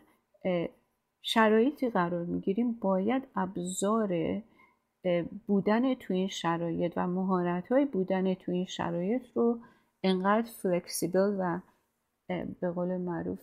شرایطی 1.21 1.89
قرار 1.89 2.25
می‌گیریم 2.25 2.71
باید 2.71 3.23
ابزار 3.35 4.41
بودن 5.47 5.93
توی 5.93 6.17
این 6.17 6.27
شرایط 6.27 6.93
و 6.95 7.07
مهارت 7.07 7.71
های 7.71 7.85
بودن 7.85 8.33
توی 8.33 8.55
این 8.55 8.65
شرایط 8.65 9.21
رو 9.35 9.59
انقدر 10.03 10.51
فلکسیبل 10.51 11.35
و 11.39 11.59
به 12.61 12.71
قول 12.71 12.97
معروف 12.97 13.39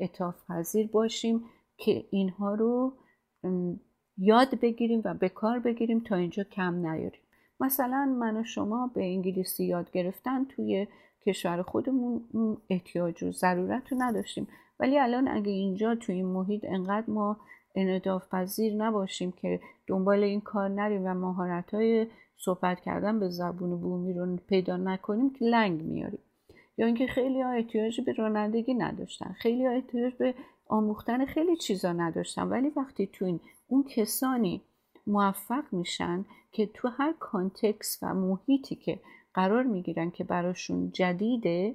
اتاف 0.00 0.36
پذیر 0.48 0.86
باشیم 0.86 1.44
که 1.76 2.04
اینها 2.10 2.54
رو 2.54 2.92
یاد 4.18 4.60
بگیریم 4.60 5.02
و 5.04 5.14
به 5.14 5.28
کار 5.28 5.58
بگیریم 5.58 6.00
تا 6.00 6.16
اینجا 6.16 6.44
کم 6.44 6.74
نیاریم. 6.74 7.20
مثلا 7.60 8.16
من 8.20 8.36
و 8.36 8.44
شما 8.44 8.90
به 8.94 9.04
انگلیسی 9.04 9.64
یاد 9.64 9.90
گرفتن 9.90 10.44
توی 10.44 10.86
کشور 11.26 11.62
خودمون 11.62 12.22
احتیاج 12.70 13.22
و 13.22 13.32
ضرورت 13.32 13.92
رو 13.92 14.02
نداشتیم. 14.02 14.48
ولی 14.80 14.98
الان 14.98 15.28
اگه 15.28 15.50
اینجا 15.50 15.94
توی 15.94 16.14
این 16.14 16.26
محیط 16.26 16.64
انقدر 16.68 17.10
ما 17.10 17.36
انعطاف 17.74 18.28
پذیر 18.28 18.74
نباشیم 18.74 19.32
که 19.32 19.60
دنبال 19.86 20.22
این 20.22 20.40
کار 20.40 20.68
نریم 20.68 21.04
و 21.04 21.14
مهارت 21.14 21.74
های 21.74 22.06
صحبت 22.36 22.80
کردن 22.80 23.20
به 23.20 23.28
زبون 23.28 23.80
بومی 23.80 24.12
رو 24.12 24.36
پیدا 24.36 24.76
نکنیم 24.76 25.32
که 25.32 25.44
لنگ 25.44 25.82
میاریم. 25.82 26.20
یا 26.78 26.86
اینکه 26.86 27.06
خیلی 27.06 27.40
ها 27.40 27.50
احتیاج 27.50 28.00
به 28.00 28.12
رانندگی 28.12 28.74
نداشتن. 28.74 29.32
خیلی 29.38 29.66
ها 29.66 29.72
احتیاج 29.72 30.14
به 30.14 30.34
آموختن 30.66 31.24
خیلی 31.24 31.56
چیزا 31.56 31.92
نداشتن. 31.92 32.48
ولی 32.48 32.68
وقتی 32.76 33.06
تو 33.06 33.24
این 33.24 33.40
اون 33.68 33.84
کسانی 33.84 34.62
موفق 35.06 35.64
میشن 35.72 36.24
که 36.52 36.66
تو 36.66 36.88
هر 36.88 37.14
کانتکس 37.20 37.98
و 38.02 38.14
محیطی 38.14 38.74
که 38.74 39.00
قرار 39.34 39.62
می‌گیرن 39.62 40.10
که 40.10 40.24
براشون 40.24 40.90
جدیده 40.92 41.74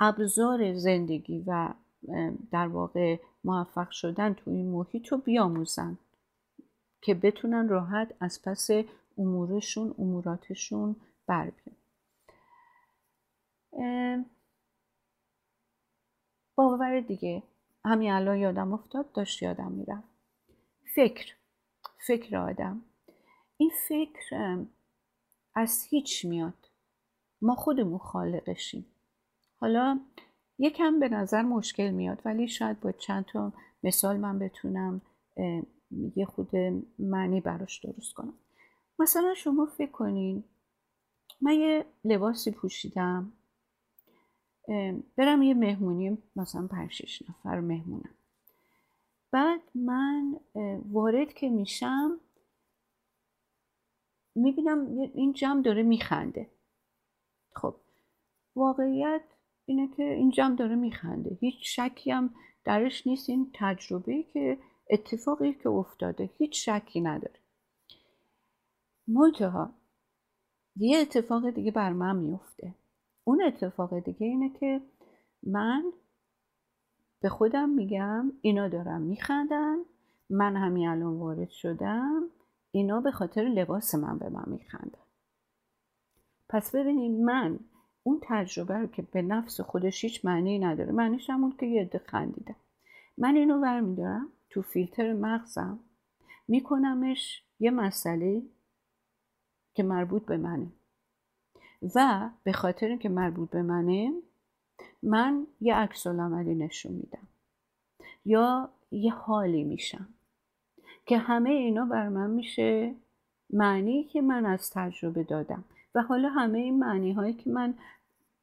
ابزار 0.00 0.74
زندگی 0.74 1.44
و 1.46 1.74
در 2.52 2.68
واقع 2.68 3.18
موفق 3.44 3.90
شدن 3.90 4.34
تو 4.34 4.50
این 4.50 4.70
محیط 4.70 5.08
رو 5.08 5.18
بیاموزن 5.18 5.98
که 7.02 7.14
بتونن 7.14 7.68
راحت 7.68 8.14
از 8.20 8.42
پس 8.42 8.68
امورشون 9.18 9.94
اموراتشون 9.98 10.96
بر 11.26 11.50
بیان. 11.50 11.76
باور 16.54 17.00
دیگه. 17.00 17.42
همین 17.84 18.12
الان 18.12 18.38
یادم 18.38 18.72
افتاد 18.72 19.12
داشت 19.12 19.42
یادم 19.42 19.72
میرم 19.72 20.04
فکر 20.94 21.34
فکر 22.06 22.36
آدم. 22.36 22.82
این 23.56 23.70
فکر 23.88 24.56
از 25.54 25.86
هیچ 25.90 26.24
میاد. 26.24 26.70
ما 27.42 27.54
خودمون 27.54 27.98
خالقشیم. 27.98 28.86
حالا 29.60 30.00
یکم 30.58 31.00
به 31.00 31.08
نظر 31.08 31.42
مشکل 31.42 31.90
میاد 31.90 32.22
ولی 32.24 32.48
شاید 32.48 32.80
با 32.80 32.92
چند 32.92 33.24
تا 33.24 33.52
مثال 33.82 34.16
من 34.16 34.38
بتونم 34.38 35.02
یه 36.16 36.24
خود 36.24 36.50
معنی 36.98 37.40
براش 37.40 37.84
درست 37.84 38.14
کنم. 38.14 38.34
مثلا 38.98 39.34
شما 39.34 39.66
فکر 39.66 39.90
کنین 39.90 40.44
من 41.40 41.52
یه 41.52 41.84
لباسی 42.04 42.50
پوشیدم 42.50 43.32
برم 45.16 45.42
یه 45.42 45.54
مهمونی 45.54 46.18
مثلا 46.36 46.66
پنج 46.66 47.22
نفر 47.28 47.60
مهمونم. 47.60 48.14
بعد 49.32 49.60
من 49.74 50.40
وارد 50.92 51.32
که 51.32 51.48
میشم 51.48 52.20
می‌بینم 54.34 54.98
این 55.14 55.32
جمع 55.32 55.62
داره 55.62 55.82
میخنده. 55.82 56.50
خب 57.54 57.76
واقعیت 58.56 59.22
اینه 59.70 59.88
که 59.96 60.02
این 60.02 60.30
جمع 60.30 60.56
داره 60.56 60.74
میخنده. 60.74 61.38
هیچ 61.40 61.56
شکی 61.62 62.10
هم 62.10 62.34
درش 62.64 63.06
نیست 63.06 63.30
این 63.30 63.50
تجربه 63.54 64.22
که 64.22 64.58
اتفاقی 64.90 65.52
که 65.52 65.68
افتاده. 65.68 66.30
هیچ 66.38 66.68
شکی 66.68 67.00
نداره. 67.00 67.40
منتها 69.08 69.70
یه 70.76 70.98
اتفاق 70.98 71.50
دیگه 71.50 71.70
بر 71.70 71.92
من 71.92 72.16
میفته. 72.16 72.74
اون 73.24 73.42
اتفاق 73.42 73.98
دیگه 73.98 74.26
اینه 74.26 74.50
که 74.60 74.80
من 75.42 75.92
به 77.20 77.28
خودم 77.28 77.68
میگم 77.68 78.32
اینا 78.40 78.68
دارم 78.68 79.00
میخندن 79.02 79.76
من 80.30 80.56
همین 80.56 80.88
الان 80.88 81.16
وارد 81.18 81.50
شدم 81.50 82.22
اینا 82.70 83.00
به 83.00 83.10
خاطر 83.10 83.42
لباس 83.42 83.94
من 83.94 84.18
به 84.18 84.28
من 84.28 84.44
میخندن. 84.46 85.04
پس 86.48 86.74
ببینید 86.74 87.20
من 87.20 87.58
اون 88.02 88.18
تجربه 88.22 88.74
رو 88.74 88.86
که 88.86 89.02
به 89.02 89.22
نفس 89.22 89.60
خودش 89.60 90.04
هیچ 90.04 90.24
معنی 90.24 90.58
نداره 90.58 90.92
معنیش 90.92 91.30
همون 91.30 91.56
که 91.60 91.66
یه 91.66 91.82
عده 91.82 92.56
من 93.18 93.36
اینو 93.36 93.60
برمیدارم 93.60 94.28
تو 94.50 94.62
فیلتر 94.62 95.12
مغزم 95.12 95.78
میکنمش 96.48 97.42
یه 97.60 97.70
مسئله 97.70 98.42
که 99.74 99.82
مربوط 99.82 100.26
به 100.26 100.36
منه. 100.36 100.66
و 101.94 102.30
به 102.44 102.52
خاطر 102.52 102.86
اینکه 102.86 103.08
مربوط 103.08 103.50
به 103.50 103.62
منه 103.62 104.12
من 105.02 105.46
یه 105.60 105.74
عکس 105.74 106.06
عملی 106.06 106.54
نشون 106.54 106.92
میدم. 106.92 107.28
یا 108.24 108.70
یه 108.90 109.14
حالی 109.14 109.64
میشم 109.64 110.08
که 111.06 111.18
همه 111.18 111.50
اینا 111.50 111.84
بر 111.84 112.08
من 112.08 112.30
میشه 112.30 112.94
معنی 113.50 114.04
که 114.04 114.22
من 114.22 114.46
از 114.46 114.70
تجربه 114.70 115.22
دادم. 115.22 115.64
و 115.94 116.02
حالا 116.02 116.28
همه 116.28 116.58
این 116.58 116.78
معنی 116.78 117.12
هایی 117.12 117.34
که 117.34 117.50
من 117.50 117.74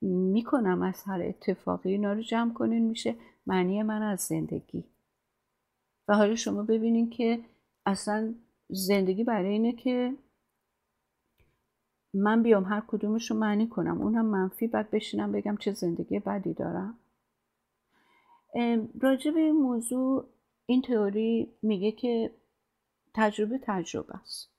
می‌کنم 0.01 0.81
از 0.81 1.03
هر 1.03 1.21
اتفاقی 1.21 1.91
اینا 1.91 2.13
رو 2.13 2.21
جمع 2.21 2.53
کنین 2.53 2.83
میشه 2.83 3.15
معنی 3.47 3.83
من 3.83 4.01
از 4.01 4.19
زندگی. 4.19 4.83
و 6.07 6.15
حالا 6.15 6.35
شما 6.35 6.63
ببینین 6.63 7.09
که 7.09 7.39
اصلا 7.85 8.33
زندگی 8.69 9.23
برای 9.23 9.49
اینه 9.49 9.73
که 9.73 10.15
من 12.13 12.43
بیام 12.43 12.63
هر 12.63 12.83
کدومش 12.87 13.31
رو 13.31 13.37
معنی 13.37 13.67
کنم. 13.67 14.01
اونم 14.01 14.25
منفی 14.25 14.67
بعد 14.67 14.91
بشینم 14.91 15.31
بگم 15.31 15.57
چه 15.57 15.71
زندگی 15.71 16.19
بدی 16.19 16.53
دارم. 16.53 16.99
راجع 19.01 19.31
به 19.31 19.39
این 19.39 19.55
موضوع 19.55 20.29
این 20.65 20.81
تئوری 20.81 21.53
میگه 21.61 21.91
که 21.91 22.31
تجربه 23.13 23.59
تجربه 23.63 24.15
است. 24.15 24.56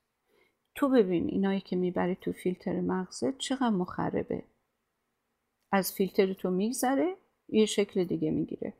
تو 0.78 0.88
ببین 0.88 1.28
اینایی 1.28 1.60
که 1.60 1.76
می‌بری 1.76 2.14
تو 2.14 2.32
فیلتر 2.32 2.80
مغزت 2.80 3.38
چقدر 3.38 3.68
مخربه. 3.68 4.42
از 5.72 5.92
فیلتر 5.92 6.32
تو 6.32 6.50
میگذره 6.50 7.16
یه 7.48 7.66
شکل 7.66 8.04
دیگه 8.04 8.30
می‌گیره. 8.30 8.72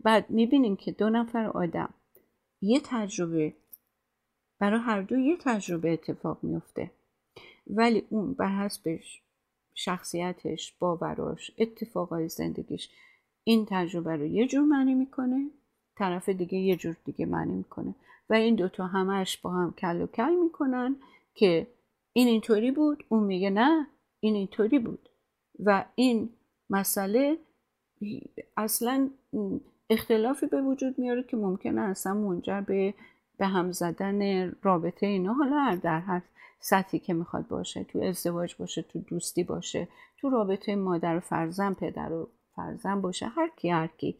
بعد 0.00 0.30
می‌بینیم 0.30 0.76
که 0.76 0.92
دو 0.92 1.10
نفر 1.10 1.46
آدم 1.46 1.94
یه 2.60 2.80
تجربه 2.84 3.54
برای 4.58 4.80
هر 4.80 5.02
دو 5.02 5.18
یه 5.18 5.36
تجربه 5.36 5.92
اتفاق 5.92 6.38
میفته 6.42 6.90
ولی 7.66 8.06
اون 8.10 8.34
بر 8.34 8.64
حسب 8.64 9.00
شخصیتش 9.74 10.72
باوراش 10.78 11.50
اتفاقای 11.58 12.28
زندگیش 12.28 12.90
این 13.44 13.66
تجربه 13.70 14.16
رو 14.16 14.26
یه 14.26 14.46
جور 14.46 14.64
معنی 14.64 14.94
می‌کنه 14.94 15.50
طرف 15.96 16.28
دیگه 16.28 16.58
یه 16.58 16.76
جور 16.76 16.96
دیگه 17.04 17.26
معنی 17.26 17.54
می‌کنه. 17.54 17.94
و 18.30 18.34
این 18.34 18.54
دوتا 18.54 18.86
همش 18.86 19.38
با 19.38 19.50
هم 19.50 19.72
کل 19.72 20.02
و 20.02 20.06
کل 20.06 20.34
می‌کنن. 20.44 20.96
که 21.34 21.66
این 22.12 22.28
اینطوری 22.28 22.70
بود 22.70 23.04
اون 23.08 23.24
میگه 23.24 23.50
نه 23.50 23.86
این 24.20 24.34
اینطوری 24.34 24.78
بود. 24.78 25.08
و 25.64 25.84
این 25.94 26.28
مسئله 26.70 27.38
اصلا 28.56 29.10
اختلافی 29.90 30.46
به 30.46 30.62
وجود 30.62 30.98
میاره 30.98 31.22
که 31.22 31.36
ممکنه 31.36 31.80
اصلا 31.80 32.14
منجر 32.14 32.60
به 32.60 32.94
به 33.38 33.46
هم 33.46 33.72
زدن 33.72 34.50
رابطه 34.62 35.06
اینا. 35.06 35.32
حالا 35.32 35.80
در 35.82 36.00
هر 36.00 36.22
سطحی 36.60 36.98
که 36.98 37.14
می‌خواد 37.14 37.48
باشه 37.48 37.84
تو 37.84 37.98
ازدواج 37.98 38.54
باشه 38.58 38.82
تو 38.82 38.98
دوستی 38.98 39.44
باشه 39.44 39.88
تو 40.18 40.30
رابطه 40.30 40.76
مادر 40.76 41.16
و 41.16 41.20
فرزن 41.20 41.74
پدر 41.74 42.12
و 42.12 42.28
فرزن 42.56 43.00
باشه 43.00 43.26
هر 43.26 43.50
کی 43.56 43.70
هر 43.70 43.86
کی. 43.86 44.16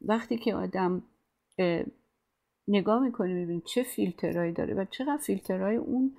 وقتی 0.00 0.38
که 0.38 0.54
آدم 0.54 1.02
نگاه 2.68 3.02
می‌کنه 3.02 3.34
میبین 3.34 3.62
چه 3.66 3.82
فیلترهایی 3.82 4.52
داره 4.52 4.74
و 4.74 4.84
چقدر 4.84 5.16
فیلترهای 5.22 5.76
اون 5.76 6.16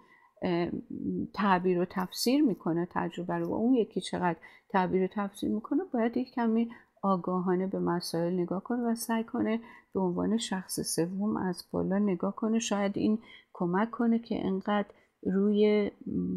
تعبیر 1.34 1.80
و 1.80 1.86
تفسیر 1.90 2.44
می‌کنه 2.44 2.88
تجربه 2.92 3.34
رو. 3.34 3.48
و 3.48 3.54
اون 3.54 3.74
یکی 3.74 4.02
چقدر 4.02 4.40
تعبیر 4.70 5.04
و 5.04 5.08
تفسیر 5.12 5.52
می‌کنه 5.52 5.84
باید 5.94 6.18
یک 6.18 6.32
کمی 6.32 6.70
آگاهانه 7.02 7.68
به 7.68 7.80
مسائل 7.80 8.34
نگاه 8.34 8.64
کنه 8.64 8.92
و 8.92 8.96
سعی 8.96 9.24
کنه 9.24 9.60
به 9.94 10.00
عنوان 10.00 10.38
شخص 10.38 10.80
سوم 10.96 11.38
از 11.38 11.64
بالا 11.72 12.00
نگاه 12.00 12.36
کنه. 12.36 12.60
شاید 12.60 12.98
این 12.98 13.20
کمک 13.54 13.92
کنه 13.92 14.20
که 14.20 14.46
انقدر 14.46 14.88
روی 15.24 15.92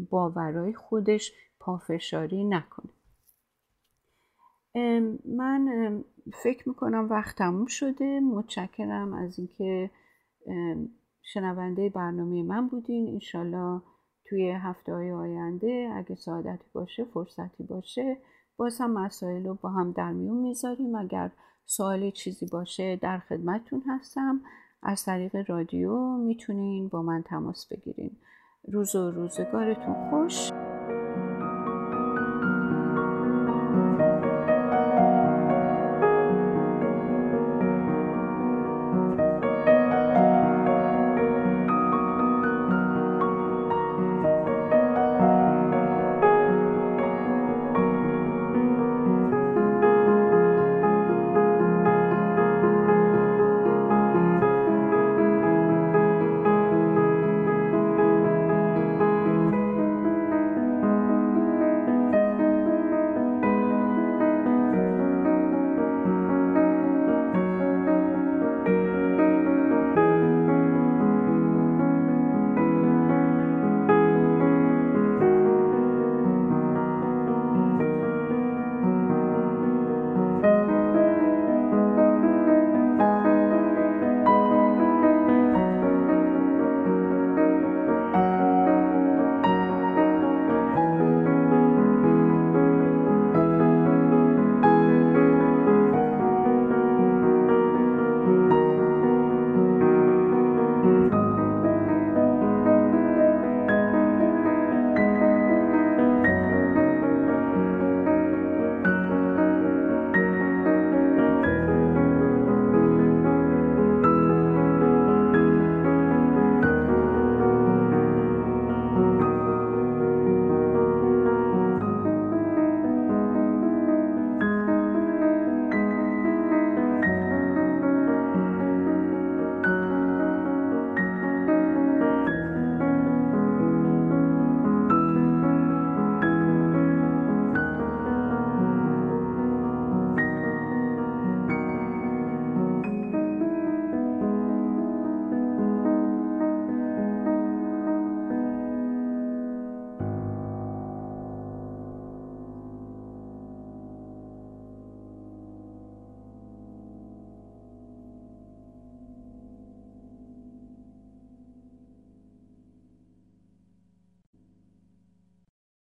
باورای 0.09 0.73
خودش 0.73 1.33
پافشاری 1.59 2.43
نکنه. 2.43 2.89
من 5.25 6.03
فکر 6.43 6.69
می‌کنم 6.69 7.07
وقت 7.09 7.37
تموم 7.37 7.65
شده. 7.65 8.19
متشکرم 8.19 9.13
از 9.13 9.39
اینکه 9.39 9.91
شنونده 11.21 11.89
برنامه 11.89 12.43
من 12.43 12.67
بودین. 12.67 13.07
انشالله 13.07 13.81
توی 14.29 14.49
هفته 14.49 14.93
های 14.93 15.11
آینده 15.11 15.91
اگه 15.95 16.15
سعادتی 16.15 16.65
باشه 16.73 17.03
فرصتی 17.03 17.63
باشه 17.63 18.17
باز 18.57 18.81
هم 18.81 18.91
مسائل 18.91 19.45
رو 19.45 19.53
با 19.53 19.69
هم 19.69 19.91
در 19.91 20.11
میون 20.11 20.37
می‌ذاریم. 20.37 20.95
اگر 20.95 21.31
سوال 21.65 22.11
چیزی 22.11 22.45
باشه 22.45 22.95
در 22.95 23.19
خدمتتون 23.19 23.83
هستم. 23.87 24.41
از 24.83 25.05
طریق 25.05 25.49
رادیو 25.49 26.17
می‌تونین 26.17 26.87
با 26.87 27.01
من 27.01 27.21
تماس 27.21 27.67
بگیرین. 27.67 28.11
روز 28.67 28.95
و 28.95 29.11
روزگارتون 29.11 30.09
خوش. 30.09 30.51